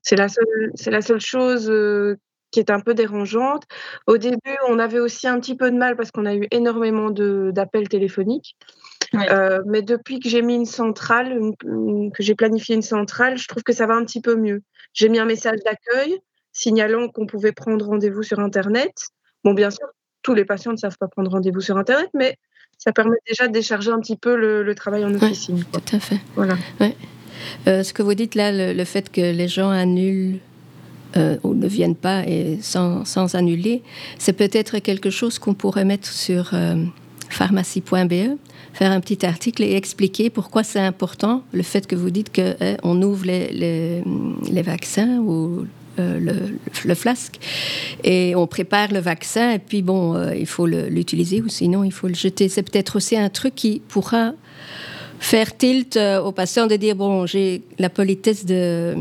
C'est 0.03 0.17
la 0.17 0.29
seule, 0.29 0.71
c'est 0.77 0.91
la 0.91 1.03
seule 1.03 1.21
chose 1.21 1.69
euh, 1.69 2.17
qui 2.51 2.61
est 2.61 2.71
un 2.71 2.81
peu 2.81 2.95
dérangeante. 2.95 3.65
Au 4.07 4.19
début, 4.19 4.57
on 4.69 4.79
avait 4.79 4.99
aussi 4.99 5.27
un 5.27 5.39
petit 5.41 5.57
peu 5.57 5.71
de 5.71 5.77
mal 5.77 5.97
parce 5.97 6.11
qu'on 6.11 6.27
a 6.27 6.35
eu 6.35 6.47
énormément 6.51 7.11
d'appels 7.11 7.89
téléphoniques. 7.89 8.57
Euh, 9.15 9.61
mais 9.67 9.83
depuis 9.83 10.21
que 10.21 10.29
j'ai 10.29 10.43
mis 10.43 10.55
une 10.55 10.67
centrale, 10.67 11.39
que 11.61 12.23
j'ai 12.23 12.35
planifié 12.35 12.75
une 12.75 12.83
centrale, 12.83 13.39
je 13.39 13.47
trouve 13.49 13.63
que 13.63 13.73
ça 13.73 13.87
va 13.87 13.95
un 13.95 14.05
petit 14.05 14.21
peu 14.21 14.37
mieux. 14.37 14.63
J'ai 14.93 15.09
mis 15.09 15.19
un 15.19 15.25
message 15.25 15.59
d'accueil 15.65 16.19
signalant 16.53 17.09
qu'on 17.09 17.27
pouvait 17.27 17.53
prendre 17.53 17.85
rendez-vous 17.87 18.23
sur 18.23 18.41
Internet. 18.41 18.93
Bon, 19.45 19.53
bien 19.53 19.71
sûr, 19.71 19.87
tous 20.23 20.35
les 20.35 20.45
patients 20.45 20.73
ne 20.73 20.77
savent 20.77 20.97
pas 20.99 21.09
prendre 21.09 21.31
rendez-vous 21.31 21.61
sur 21.61 21.77
Internet, 21.77 22.09
mais 22.15 22.37
ça 22.79 22.93
permet 22.93 23.17
déjà 23.27 23.47
de 23.47 23.53
décharger 23.53 23.91
un 23.91 24.01
petit 24.01 24.17
peu 24.17 24.37
le, 24.37 24.75
travail 24.75 25.05
en 25.05 25.15
officine. 25.15 25.65
tout 25.73 25.97
à 25.97 26.01
fait. 26.01 26.21
Voilà. 26.35 26.57
Euh, 27.67 27.83
ce 27.83 27.93
que 27.93 28.03
vous 28.03 28.15
dites 28.15 28.35
là, 28.35 28.51
le, 28.53 28.85
fait 28.85 29.11
que 29.11 29.21
les 29.21 29.49
gens 29.49 29.71
annulent 29.71 30.41
euh, 31.17 31.37
ou 31.43 31.55
ne 31.55 31.67
viennent 31.67 31.95
pas 31.95 32.27
et 32.27 32.59
sans, 32.61 33.05
sans 33.05 33.35
annuler, 33.35 33.83
c'est 34.19 34.33
peut-être 34.33 34.79
quelque 34.79 35.11
chose 35.11 35.39
qu'on 35.39 35.55
pourrait 35.55 35.85
mettre 35.85 36.09
sur 36.09 36.51
euh, 36.53 36.77
pharmacie.be, 37.29 38.39
faire 38.73 38.93
un 38.93 39.01
petit 39.01 39.25
article 39.25 39.63
et 39.63 39.75
expliquer 39.75 40.31
pourquoi 40.31 40.63
c'est 40.63 40.81
important 40.81 41.43
le 41.53 41.63
fait 41.63 41.87
que 41.87 41.97
vous 41.97 42.11
dites 42.11 42.31
qu'on 42.35 43.03
ouvre 43.03 43.27
les, 43.27 44.03
les, 44.51 44.63
vaccins 44.63 45.19
ou 45.19 45.67
euh, 45.99 46.21
le, 46.85 46.95
flasque 46.95 47.39
et 48.05 48.35
on 48.37 48.47
prépare 48.47 48.93
le 48.93 48.99
vaccin 48.99 49.53
et 49.53 49.59
puis 49.59 49.81
bon, 49.81 50.15
euh, 50.15 50.35
il 50.35 50.47
faut 50.47 50.67
l'utiliser 50.67 51.41
ou 51.41 51.49
sinon 51.49 51.85
il 51.85 51.93
faut 51.93 52.09
le 52.09 52.15
jeter. 52.15 52.49
C'est 52.49 52.63
peut-être 52.63 52.97
aussi 52.97 53.17
un 53.17 53.31
truc 53.31 53.55
qui 53.55 53.81
pourra 53.89 54.33
faire 55.19 55.57
tilt 55.57 55.97
euh, 55.97 56.21
aux 56.21 56.33
patients 56.33 56.67
de 56.67 56.77
dire 56.77 56.97
bon, 56.97 57.27
j'ai 57.27 57.63
la 57.79 57.89
politesse 57.89 58.45
de 58.45 58.95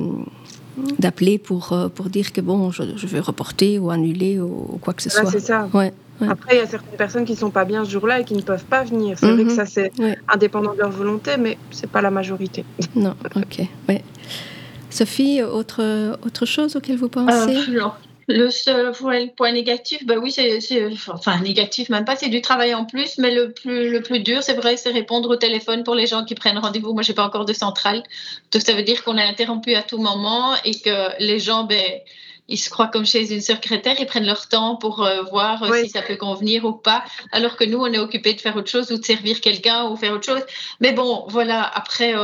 d'appeler 1.00 1.38
pour, 1.38 1.76
pour 1.94 2.06
dire 2.10 2.34
que 2.34 2.42
bon, 2.42 2.72
je, 2.72 2.84
veux 2.84 3.20
reporter 3.20 3.80
ou 3.80 3.92
annuler 3.92 4.40
ou, 4.40 4.80
quoi 4.82 4.94
que 4.94 5.02
ce 5.02 5.10
soit. 5.10 5.30
C'est 5.30 5.40
ça. 5.40 5.70
Ouais. 5.74 5.94
Après, 6.22 6.56
il 6.56 6.60
y 6.60 6.62
a 6.62 6.68
certaines 6.68 6.98
personnes 6.98 7.26
qui 7.26 7.34
ne 7.34 7.38
sont 7.38 7.50
pas 7.50 7.66
bien 7.66 7.84
ce 7.84 7.90
jour-là 7.90 8.22
et 8.22 8.24
qui 8.24 8.36
ne 8.36 8.42
peuvent 8.42 8.64
pas 8.64 8.84
venir. 8.84 9.18
C'est 9.20 9.32
vrai 9.32 9.44
que 9.44 9.50
mhm. 9.50 9.56
ça, 9.56 9.66
c'est 9.66 9.92
indépendant 10.28 10.74
de 10.74 10.80
leur 10.80 10.92
volonté, 10.92 11.32
mais 11.38 11.58
ce 11.72 11.82
n'est 11.82 11.88
pas 11.88 12.02
la 12.02 12.12
majorité. 12.12 12.64
Non, 12.96 13.16
ok. 13.36 13.68
Ouais. 13.90 14.04
Sophie, 14.90 15.44
autre, 15.44 16.18
autre 16.26 16.46
chose 16.46 16.76
auquel 16.78 16.96
vous 16.96 17.10
pensez? 17.10 17.58
Euh, 17.58 17.90
Le 18.28 18.50
seul 18.50 18.92
point 18.92 19.52
négatif, 19.52 20.04
bah 20.06 20.16
oui, 20.18 20.32
c'est, 20.32 20.60
enfin 21.10 21.40
négatif 21.42 21.90
même 21.90 22.06
pas, 22.06 22.16
c'est 22.16 22.30
du 22.30 22.42
travail 22.42 22.74
en 22.74 22.86
plus, 22.86 23.20
mais 23.20 23.30
le 23.30 23.52
plus, 23.52 23.92
le 23.92 24.02
plus 24.02 24.20
dur, 24.20 24.42
c'est 24.42 24.56
vrai, 24.56 24.78
c'est 24.78 24.90
répondre 24.90 25.30
au 25.30 25.36
téléphone 25.36 25.84
pour 25.84 25.94
les 25.94 26.08
gens 26.08 26.26
qui 26.26 26.34
prennent 26.34 26.58
rendez-vous. 26.58 26.94
Moi, 26.94 27.04
j'ai 27.04 27.14
pas 27.14 27.26
encore 27.26 27.46
de 27.46 27.54
centrale, 27.54 28.02
donc 28.52 28.64
ça 28.64 28.74
veut 28.74 28.82
dire 28.82 29.04
qu'on 29.04 29.18
est 29.18 29.24
interrompu 29.24 29.76
à 29.76 29.84
tout 29.84 30.00
moment 30.00 30.56
et 30.64 30.74
que 30.74 31.22
les 31.24 31.40
gens, 31.40 31.66
ben, 31.66 31.84
ils 32.48 32.58
se 32.58 32.72
croient 32.72 32.88
comme 32.88 33.06
chez 33.06 33.32
une 33.32 33.42
secrétaire, 33.42 33.96
ils 34.00 34.08
prennent 34.08 34.26
leur 34.26 34.48
temps 34.48 34.76
pour 34.76 35.04
euh, 35.04 35.22
voir 35.24 35.62
euh, 35.62 35.84
si 35.84 35.90
ça 35.90 36.02
peut 36.02 36.16
convenir 36.16 36.66
ou 36.66 36.74
pas, 36.74 37.04
alors 37.32 37.56
que 37.56 37.64
nous, 37.64 37.78
on 37.78 37.92
est 37.94 38.00
occupé 38.00 38.34
de 38.34 38.42
faire 38.42 38.56
autre 38.56 38.70
chose 38.70 38.92
ou 38.92 38.98
de 38.98 39.06
servir 39.06 39.40
quelqu'un 39.40 39.86
ou 39.86 39.96
faire 39.98 40.14
autre 40.14 40.26
chose. 40.26 40.44
Mais 40.80 40.94
bon, 40.94 41.26
voilà, 41.28 41.62
après, 41.62 42.16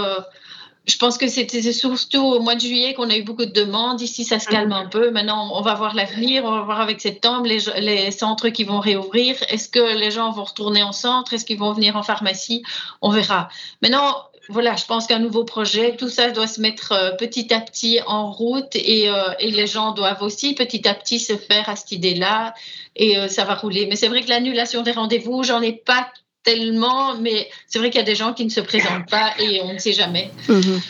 je 0.88 0.98
pense 0.98 1.18
que 1.18 1.28
c'était 1.28 1.62
surtout 1.72 2.24
au 2.24 2.40
mois 2.40 2.56
de 2.56 2.60
juillet 2.60 2.94
qu'on 2.96 3.10
a 3.10 3.16
eu 3.16 3.24
beaucoup 3.24 3.46
de 3.46 3.52
demandes. 3.52 4.02
Ici, 4.02 4.26
ça 4.26 4.40
se 4.40 4.48
calme 4.48 4.70
mhm. 4.70 4.76
un 4.76 4.86
peu. 4.88 5.12
Maintenant, 5.12 5.52
on 5.54 5.62
va 5.62 5.76
voir 5.76 5.94
l'avenir. 5.94 6.44
On 6.44 6.52
va 6.52 6.62
voir 6.62 6.82
avec 6.82 7.02
septembre 7.02 7.46
les, 7.46 7.60
les 7.80 8.12
centres 8.12 8.50
qui 8.50 8.64
vont 8.64 8.80
réouvrir. 8.80 9.36
Est-ce 9.50 9.70
que 9.70 9.98
les 9.98 10.10
gens 10.10 10.32
vont 10.32 10.44
retourner 10.44 10.82
en 10.82 10.92
centre? 10.92 11.34
Est-ce 11.34 11.46
qu'ils 11.46 11.60
vont 11.60 11.74
venir 11.74 11.96
en 11.96 12.04
pharmacie? 12.04 12.64
On 13.02 13.12
verra. 13.12 13.50
Maintenant, 13.84 14.16
voilà, 14.50 14.76
je 14.76 14.86
pense 14.86 15.08
qu'un 15.08 15.20
nouveau 15.20 15.46
projet, 15.46 15.96
tout 15.96 16.10
ça 16.10 16.32
doit 16.32 16.48
se 16.48 16.60
mettre 16.60 16.94
euh, 16.94 17.12
petit 17.12 17.54
à 17.54 17.62
petit 17.62 18.00
en 18.08 18.32
route 18.32 18.76
et, 18.76 19.10
euh, 19.10 19.34
et, 19.40 19.52
les 19.52 19.68
gens 19.68 19.92
doivent 19.92 20.22
aussi 20.24 20.56
petit 20.56 20.88
à 20.88 20.94
petit 20.94 21.20
se 21.20 21.38
faire 21.38 21.70
à 21.70 21.76
cette 21.76 21.92
idée-là 21.92 22.54
et 22.96 23.18
euh, 23.18 23.28
ça 23.28 23.46
va 23.46 23.56
rouler. 23.56 23.86
Mais 23.86 23.96
c'est 23.96 24.08
vrai 24.08 24.22
que 24.22 24.30
l'annulation 24.30 24.82
des 24.82 24.92
rendez-vous, 24.92 25.44
j'en 25.44 25.62
ai 25.62 25.74
pas 25.74 26.12
tellement, 26.44 27.18
mais 27.18 27.50
c'est 27.68 27.80
vrai 27.80 27.90
qu'il 27.90 28.00
y 28.00 28.04
a 28.04 28.06
des 28.06 28.16
gens 28.16 28.34
qui 28.34 28.46
ne 28.46 28.50
se 28.50 28.62
présentent 28.62 29.10
pas 29.10 29.34
et 29.40 29.62
on 29.64 29.74
ne 29.74 29.78
sait 29.80 29.94
jamais. 29.94 30.32
Mhm. 30.48 30.82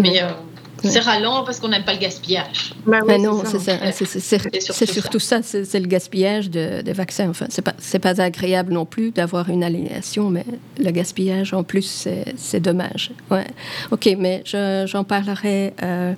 Mais 0.00 0.22
euh, 0.22 0.28
c'est 0.82 1.00
ralent 1.00 1.44
parce 1.44 1.60
qu'on 1.60 1.68
n'aime 1.68 1.84
pas 1.84 1.94
le 1.94 1.98
gaspillage. 1.98 2.74
Bah 2.86 3.00
non, 3.18 3.42
c'est 3.44 3.58
ça. 3.58 3.78
C'est 3.92 4.86
surtout, 4.90 5.18
ça, 5.18 5.40
c'est 5.42 5.80
le 5.80 5.86
gaspillage 5.86 6.50
de, 6.50 6.82
des 6.82 6.92
vaccins. 6.92 7.28
Enfin, 7.28 7.46
c'est 7.48 7.62
pas, 7.62 7.74
pas 8.14 8.22
agréable 8.22 8.72
non 8.72 8.84
plus 8.84 9.10
d'avoir 9.10 9.48
une 9.48 9.64
aliénation, 9.64 10.30
mais 10.30 10.44
le 10.78 10.90
gaspillage 10.90 11.54
en 11.54 11.64
plus, 11.64 12.08
c'est 12.36 12.60
dommage. 12.60 13.10
Ouais. 13.30 13.46
Ok, 13.90 14.08
mais 14.18 14.42
j'en 14.44 15.04
parlerai 15.04 15.74
euh, 15.82 16.12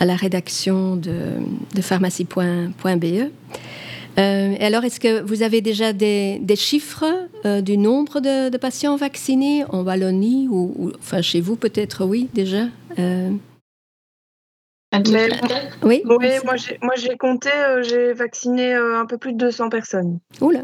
à 0.00 0.04
la 0.04 0.16
rédaction 0.16 0.96
de, 0.96 1.32
de 1.74 1.82
pharmacie.be. 1.82 3.30
Euh, 4.18 4.54
alors, 4.60 4.84
est-ce 4.84 5.00
que 5.00 5.22
vous 5.22 5.42
avez 5.42 5.60
déjà 5.60 5.92
des, 5.92 6.40
chiffres 6.56 7.04
euh, 7.44 7.60
du 7.60 7.78
nombre 7.78 8.20
de, 8.20 8.56
patients 8.56 8.96
vaccinés 8.96 9.64
en 9.70 9.82
Wallonie 9.82 10.48
ou, 10.50 10.92
enfin 10.98 11.22
chez 11.22 11.40
vous 11.40 11.56
peut-être 11.56 12.04
oui 12.04 12.28
déjà 12.32 12.66
euh? 12.98 13.30
oui, 15.82 16.02
moi 16.04 16.94
j'ai 16.96 17.16
compté, 17.16 17.48
j'ai 17.80 18.12
vacciné 18.12 18.74
un 18.74 19.06
peu 19.06 19.16
plus 19.16 19.32
de 19.32 19.38
200 19.38 19.70
personnes. 19.70 20.18
Oula, 20.42 20.60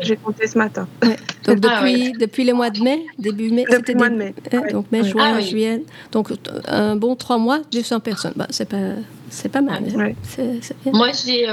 J'ai 0.00 0.16
compté 0.16 0.48
ce 0.48 0.58
matin. 0.58 0.88
Donc 1.00 1.16
ah 1.46 1.54
depuis, 1.54 2.12
depuis 2.12 2.44
le 2.44 2.54
mois 2.54 2.70
de 2.70 2.82
mai, 2.82 3.06
début 3.20 3.52
mai, 3.52 3.64
Depuis 3.70 3.92
le 3.92 3.98
mois 3.98 4.08
de 4.10 4.16
mai. 4.16 4.34
Donc 4.72 4.90
mai, 4.90 5.04
juin, 5.04 5.34
ah 5.36 5.40
juillet. 5.40 5.84
Donc 6.10 6.32
un 6.66 6.96
bon 6.96 7.14
trois 7.14 7.38
mois, 7.38 7.60
200 7.70 8.00
personnes. 8.00 8.32
Bah, 8.34 8.48
c'est 8.50 8.68
pas, 8.68 8.96
c'est 9.30 9.48
pas 9.48 9.60
mal. 9.60 9.84
Hein. 9.96 10.12
Moi 10.92 11.10
j'ai 11.12 11.46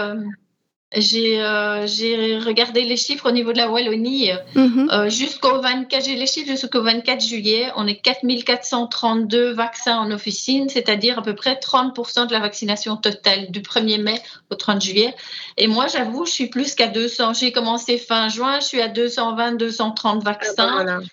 euh, 0.95 1.85
j'ai 1.85 2.39
regardé 2.39 2.83
les 2.83 2.97
chiffres 2.97 3.29
au 3.29 3.31
niveau 3.31 3.53
de 3.53 3.57
la 3.57 3.69
Wallonie. 3.69 4.31
Mhm. 4.55 4.89
Euh, 4.91 5.09
jusqu'au 5.09 5.61
24, 5.61 6.03
j'ai 6.03 6.15
les 6.15 6.25
chiffres 6.25 6.49
jusqu'au 6.49 6.81
24 6.81 7.23
juillet. 7.23 7.71
On 7.75 7.85
est 7.85 7.97
4432 7.97 9.51
vaccins 9.51 9.97
en 9.97 10.09
officine, 10.11 10.67
c'est-à-dire 10.67 11.19
à 11.19 11.21
peu 11.21 11.35
près 11.35 11.55
30% 11.55 12.25
de 12.25 12.33
la 12.33 12.39
vaccination 12.39 12.97
totale 12.97 13.51
du 13.51 13.61
1er 13.61 14.01
mai 14.01 14.19
au 14.49 14.55
30 14.55 14.81
juillet. 14.81 15.13
Et 15.57 15.67
moi, 15.67 15.87
j'avoue, 15.87 16.25
je 16.25 16.31
suis 16.31 16.47
plus 16.47 16.73
qu'à 16.73 16.87
200. 16.87 17.33
J'ai 17.33 17.51
commencé 17.51 17.99
fin 17.99 18.27
juin, 18.29 18.59
je 18.59 18.65
suis 18.65 18.81
à 18.81 18.87
220, 18.87 19.53
230 19.53 20.23
vaccins. 20.23 20.77
Ah 20.79 20.83
ben 20.83 21.03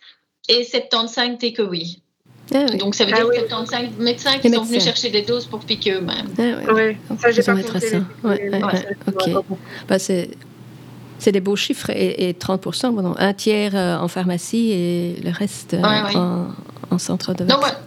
Et 0.48 0.64
75 0.64 1.36
takeaway. 1.38 1.98
Ah 2.54 2.66
Donc 2.76 2.94
ça 2.94 3.04
veut 3.04 3.12
dire 3.12 3.26
ah, 3.28 3.48
75 3.48 3.88
médecins 3.98 4.38
qui 4.38 4.52
sont 4.52 4.62
venus 4.62 4.84
chercher 4.84 5.10
des 5.10 5.22
doses 5.22 5.46
pour 5.46 5.60
piquer 5.60 5.92
eux-mêmes. 5.92 6.28
Ah, 6.38 6.72
oui, 6.74 6.96
ça 7.18 7.30
j'ai 7.30 7.42
pas 7.42 7.54
compté. 7.54 8.02
Ouais. 8.22 8.52
Bah, 9.88 9.98
c'est 9.98 10.30
c'est 11.18 11.32
des 11.32 11.40
beaux 11.40 11.56
chiffres 11.56 11.90
et, 11.90 12.28
et 12.28 12.32
30%, 12.34 12.94
bon, 12.94 13.14
un 13.18 13.32
tiers 13.32 13.74
euh, 13.74 13.96
en 13.96 14.08
pharmacie 14.08 14.70
et 14.70 15.20
le 15.24 15.30
reste 15.30 15.74
euh, 15.74 15.82
en, 15.82 16.48
en, 16.90 16.98
centre 16.98 17.32
de 17.32 17.44
vaccins. 17.44 17.85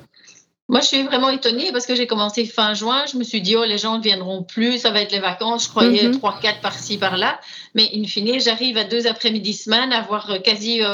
Moi, 0.70 0.82
je 0.82 0.86
suis 0.86 1.02
vraiment 1.02 1.32
étonnée 1.32 1.72
parce 1.72 1.88
que 1.88 1.96
j'ai 1.96 2.06
commencé 2.06 2.46
fin 2.46 2.76
juin. 2.76 3.04
Je 3.12 3.18
me 3.18 3.24
suis 3.24 3.42
dit, 3.42 3.56
oh, 3.56 3.66
les 3.66 3.80
gens 3.80 3.98
ne 3.98 4.04
viendront 4.04 4.44
plus, 4.44 4.78
ça 4.78 4.92
va 4.92 5.02
être 5.02 5.12
les 5.12 5.20
vacances. 5.20 5.64
Je 5.64 5.70
croyais 5.70 6.08
mhm. 6.08 6.20
trois, 6.20 6.34
3, 6.34 6.42
4 6.42 6.62
par-ci, 6.62 7.00
par-là. 7.00 7.40
Mais 7.74 7.90
in 7.96 8.04
fine, 8.04 8.40
j'arrive 8.40 8.78
à 8.78 8.84
deux 8.84 9.08
après-midi 9.08 9.54
semaine 9.54 9.92
à 9.92 9.98
avoir 9.98 10.30
euh, 10.30 10.38
quasi 10.38 10.82
20, 10.82 10.86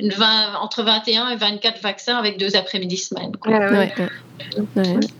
euh, 0.00 0.08
20, 0.08 0.54
entre 0.58 0.82
21 0.82 1.28
et 1.28 1.36
24 1.36 1.82
vaccins 1.82 2.16
avec 2.16 2.38
deux 2.38 2.56
après-midi 2.56 2.96
semaine. 2.96 3.32
Ouais, 3.44 3.92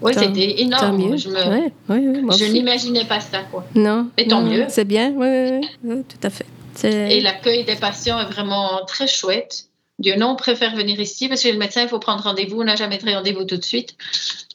ouais. 0.01 0.13
c'était 0.15 0.63
énorme. 0.63 1.19
Je, 1.19 1.29
je 1.29 2.53
n'imaginais 2.53 3.05
pas 3.05 3.21
ça. 3.21 3.43
Quoi. 3.51 3.67
Non. 3.75 4.09
Mais 4.17 4.27
tant 4.27 4.41
mieux. 4.41 4.65
C'est 4.69 4.87
bien, 4.87 5.13
oui, 5.15 5.61
tout 5.85 6.27
à 6.27 6.31
fait. 6.31 6.47
Et 6.85 7.21
l'accueil 7.21 7.65
des 7.65 7.77
patients 7.77 8.19
est 8.19 8.33
vraiment 8.33 8.81
très 8.87 9.07
chouette. 9.07 9.69
Dieu 10.01 10.17
non, 10.17 10.31
on 10.31 10.37
préfère 10.37 10.75
venir 10.75 10.99
ici 10.99 11.29
parce 11.29 11.43
que 11.43 11.49
le 11.49 11.59
médecin, 11.59 11.83
il 11.83 11.89
faut 11.89 12.01
prendre 12.01 12.25
rendez-vous. 12.25 12.61
On 12.61 12.65
n'a 12.65 12.75
jamais 12.75 12.99
de 12.99 13.09
rendez-vous 13.09 13.45
tout 13.45 13.57
de 13.57 13.65
suite. 13.65 13.95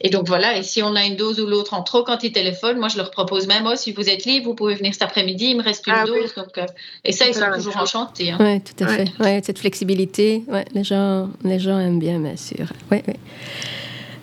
Et 0.01 0.09
donc 0.09 0.27
voilà, 0.27 0.57
et 0.57 0.63
si 0.63 0.83
on 0.83 0.95
a 0.95 1.05
une 1.05 1.15
dose 1.15 1.39
ou 1.39 1.47
l'autre 1.47 1.73
en 1.73 1.81
trop 1.81 2.03
quand 2.03 2.23
ils 2.23 2.33
téléphonent, 2.33 2.77
moi 2.77 2.89
je 2.89 2.97
leur 2.97 3.09
propose 3.09 3.47
même, 3.47 3.65
oh, 3.65 3.75
si 3.75 3.93
vous 3.93 4.09
êtes 4.09 4.25
libre, 4.25 4.47
vous 4.47 4.55
pouvez 4.55 4.75
venir 4.75 4.93
cet 4.93 5.03
après-midi, 5.03 5.47
il 5.51 5.57
me 5.57 5.63
reste 5.63 5.87
une 5.87 5.93
ah 5.95 6.05
dose. 6.05 6.33
Donc, 6.35 6.57
euh, 6.57 6.65
et 7.05 7.13
ça, 7.13 7.27
ils 7.27 7.33
sont 7.33 7.51
toujours 7.55 7.77
enchantés. 7.77 8.31
Hein. 8.31 8.37
Oui, 8.39 8.61
tout 8.61 8.83
à 8.83 8.87
fait. 8.87 9.11
Ouais, 9.19 9.41
cette 9.43 9.59
flexibilité, 9.59 10.43
ouais, 10.47 10.65
les, 10.73 10.83
gens, 10.83 11.29
les 11.45 11.59
gens 11.59 11.79
aiment 11.79 11.99
bien, 11.99 12.19
bien 12.19 12.37
sûr. 12.37 12.67
Ouais, 12.91 13.03
ouais. 13.07 13.19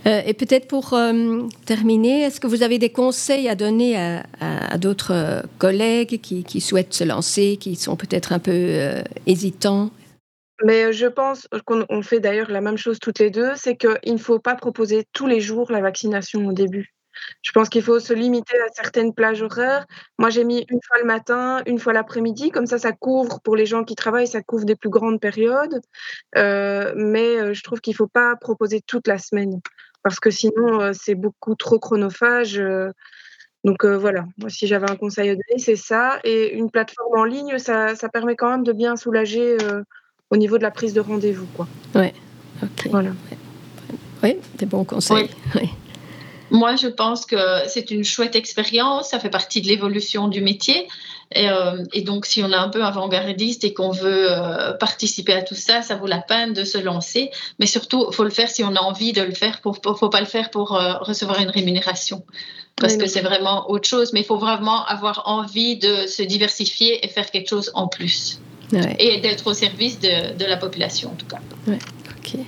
Euh, 0.07 0.23
et 0.25 0.35
peut-être 0.35 0.69
pour 0.69 0.93
euh, 0.93 1.43
terminer, 1.65 2.23
est-ce 2.23 2.41
que 2.41 2.47
vous 2.47 2.63
avez 2.63 2.79
des 2.79 2.91
conseils 2.91 3.49
à 3.49 3.55
donner 3.55 3.97
à, 3.97 4.79
d'autres 4.79 5.43
collègues 5.59 6.21
qui, 6.21 6.61
souhaitent 6.61 6.95
se 6.95 7.05
lancer, 7.05 7.57
qui 7.59 7.75
sont 7.75 7.97
peut-être 7.97 8.33
un 8.33 8.39
peu 8.39 9.03
hésitants? 9.27 9.91
Mais 10.65 10.93
je 10.93 11.07
pense 11.07 11.49
qu'on 11.65 12.03
fait 12.03 12.21
d'ailleurs 12.21 12.51
la 12.51 12.61
même 12.61 12.79
chose 12.79 12.99
toutes 12.99 13.19
les 13.19 13.31
deux, 13.31 13.53
c'est 13.57 13.77
qu'il 13.77 14.13
ne 14.13 14.19
faut 14.19 14.39
pas 14.39 14.55
proposer 14.55 15.07
tous 15.13 15.27
les 15.27 15.41
jours 15.41 15.71
la 15.71 15.81
vaccination 15.81 16.47
au 16.47 16.53
début. 16.53 16.95
Je 17.43 17.53
pense 17.53 17.69
qu'il 17.69 17.83
faut 17.83 17.99
se 17.99 18.13
limiter 18.13 18.59
à 18.61 18.69
certaines 18.73 19.15
plages 19.15 19.43
horaires. 19.43 19.87
Moi, 20.19 20.31
j'ai 20.31 20.45
mis 20.45 20.65
une 20.69 20.81
fois 20.87 20.99
le 20.99 21.05
matin, 21.05 21.63
une 21.67 21.79
fois 21.79 21.93
l'après-midi, 21.93 22.51
comme 22.51 22.67
ça, 22.67 22.79
ça 22.79 22.93
couvre 22.93 23.41
pour 23.41 23.57
les 23.57 23.67
gens 23.67 23.85
qui 23.85 23.95
travaillent, 23.95 24.27
ça 24.27 24.43
couvre 24.43 24.65
des 24.65 24.77
plus 24.77 24.91
grandes 24.91 25.21
périodes. 25.21 25.81
Mais 26.35 27.55
je 27.55 27.63
trouve 27.63 27.81
qu'il 27.81 27.93
ne 27.93 27.97
faut 27.97 28.07
pas 28.07 28.37
proposer 28.37 28.81
toute 28.81 29.07
la 29.07 29.19
semaine, 29.19 29.61
parce 30.03 30.21
que 30.21 30.31
sinon, 30.31 30.93
c'est 30.93 31.15
beaucoup 31.15 31.55
trop 31.55 31.79
chronophage. 31.79 32.63
donc 33.65 33.85
voilà, 33.85 34.27
moi, 34.39 34.51
si 34.51 34.67
j'avais 34.67 34.91
un 34.91 34.97
conseil 34.97 35.31
à 35.31 35.35
donner, 35.35 35.59
c'est 35.59 35.77
ça. 35.77 36.21
Et 36.25 36.55
une 36.55 36.71
plateforme 36.71 37.19
en 37.19 37.25
ligne, 37.25 37.59
ça, 37.59 37.95
permet 38.13 38.37
quand 38.37 38.51
même 38.51 38.65
de 38.65 38.73
bien 38.73 38.97
soulager 38.97 39.57
au 40.31 40.37
niveau 40.37 40.59
de 40.59 40.63
la 40.63 40.71
prise 40.71 40.93
de 40.93 41.01
rendez-vous. 41.01 41.47
Oui, 41.95 42.09
ok. 42.63 42.89
Voilà. 42.91 43.11
Oui, 44.23 44.37
des 44.59 44.67
bons 44.67 44.85
conseils. 44.85 45.29
Oui. 45.55 45.69
Moi, 46.51 46.77
je 46.77 46.87
pense 46.87 47.27
que 47.27 47.37
c'est 47.67 47.91
une 47.91 48.05
chouette 48.05 48.37
expérience, 48.37 49.11
ça 49.11 49.19
fait 49.19 49.31
partie 49.31 49.61
de 49.61 49.67
l'évolution 49.67 50.29
du 50.29 50.41
métier. 50.41 50.87
Et, 51.35 51.49
euh, 51.49 51.83
donc, 52.05 52.25
si 52.25 52.43
on 52.43 52.51
est 52.51 52.55
un 52.55 52.69
peu 52.69 52.85
avant-gardiste 52.85 53.65
et 53.65 53.75
qu'on 53.75 53.91
veut 53.91 54.31
euh, 54.31 54.73
participer 54.75 55.33
à 55.33 55.43
tout 55.43 55.57
ça, 55.57 55.83
ça 55.83 55.97
vaut 55.97 56.07
la 56.07 56.21
peine 56.21 56.53
de 56.53 56.65
se 56.65 56.79
lancer. 56.79 57.31
Mais 57.59 57.67
surtout, 57.67 58.07
il 58.09 58.15
faut 58.15 58.23
le 58.23 58.31
faire 58.31 58.49
si 58.49 58.63
on 58.63 58.77
a 58.77 58.81
envie 58.81 59.13
de 59.13 59.23
le 59.23 59.33
faire. 59.33 59.61
Il 59.65 59.71
ne 59.71 59.95
faut 59.95 60.09
pas 60.09 60.21
le 60.21 60.27
faire 60.27 60.51
pour 60.51 60.77
euh, 60.77 60.95
recevoir 61.01 61.41
une 61.41 61.51
rémunération. 61.51 62.25
Parce 62.77 62.97
que 62.97 63.07
c'est 63.07 63.23
vraiment 63.23 63.71
autre 63.71 63.89
chose. 63.89 64.13
Mais 64.13 64.21
il 64.21 64.27
faut 64.27 64.39
vraiment 64.39 64.85
avoir 64.85 65.23
envie 65.27 65.79
de 65.79 66.07
se 66.07 66.23
diversifier 66.23 67.05
et 67.05 67.09
faire 67.09 67.31
quelque 67.31 67.49
chose 67.49 67.71
en 67.75 67.89
plus. 67.89 68.39
Et 68.73 69.21
d'être 69.21 69.47
au 69.47 69.55
service 69.55 69.99
de, 70.01 70.37
de, 70.37 70.45
la 70.45 70.57
population, 70.57 71.11
en 71.11 71.15
tout 71.15 71.27
cas. 71.27 71.41
Ouais. 71.67 71.79
OK. 72.19 72.41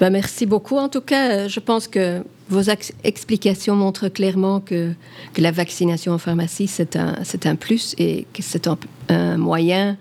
Ben, 0.00 0.10
merci 0.10 0.46
beaucoup. 0.46 0.76
En 0.76 0.88
tout 0.88 1.00
cas, 1.00 1.48
je 1.48 1.60
pense 1.60 1.88
que 1.88 2.22
vos 2.48 2.62
explications 3.04 3.74
montrent 3.74 4.08
clairement 4.08 4.60
que, 4.60 4.92
que 5.34 5.40
la 5.40 5.50
vaccination 5.50 6.12
en 6.12 6.18
pharmacie, 6.18 6.66
c'est 6.66 6.96
un, 6.96 7.16
un, 7.44 7.56
plus 7.56 7.94
et 7.98 8.26
que 8.32 8.42
c'est 8.42 8.68
un, 8.68 9.36
moyen 9.36 9.96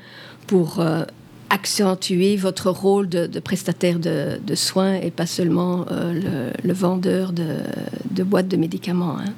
pour 0.47 0.79
euh, 0.79 1.03
accentuer 1.49 2.37
votre 2.37 2.69
rôle 2.69 3.09
de, 3.09 3.39
prestataire 3.39 3.99
de, 3.99 4.39
de, 4.45 4.55
soins 4.55 4.95
et 4.95 5.11
pas 5.11 5.25
seulement 5.25 5.85
euh, 5.91 6.51
le, 6.63 6.73
vendeur 6.73 7.33
de, 7.33 8.23
boîtes 8.23 8.47
de 8.47 8.57
médicaments. 8.57 9.17
Hein. 9.17 9.33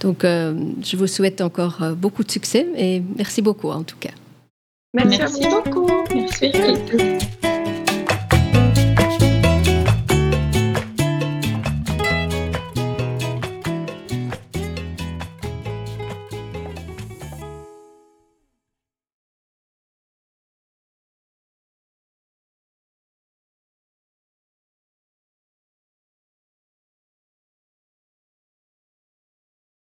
Donc, 0.00 0.24
euh, 0.24 0.54
je 0.82 0.96
vous 0.96 1.06
souhaite 1.06 1.40
encore 1.42 1.78
beaucoup 1.96 2.24
de 2.24 2.30
succès 2.30 2.66
et 2.76 3.02
merci 3.16 3.42
beaucoup 3.42 3.70
en 3.70 3.82
tout 3.82 3.96
cas. 4.00 4.10
Merci, 4.92 5.18
merci 5.18 5.46
beaucoup. 5.48 5.86
Merci. 6.14 7.39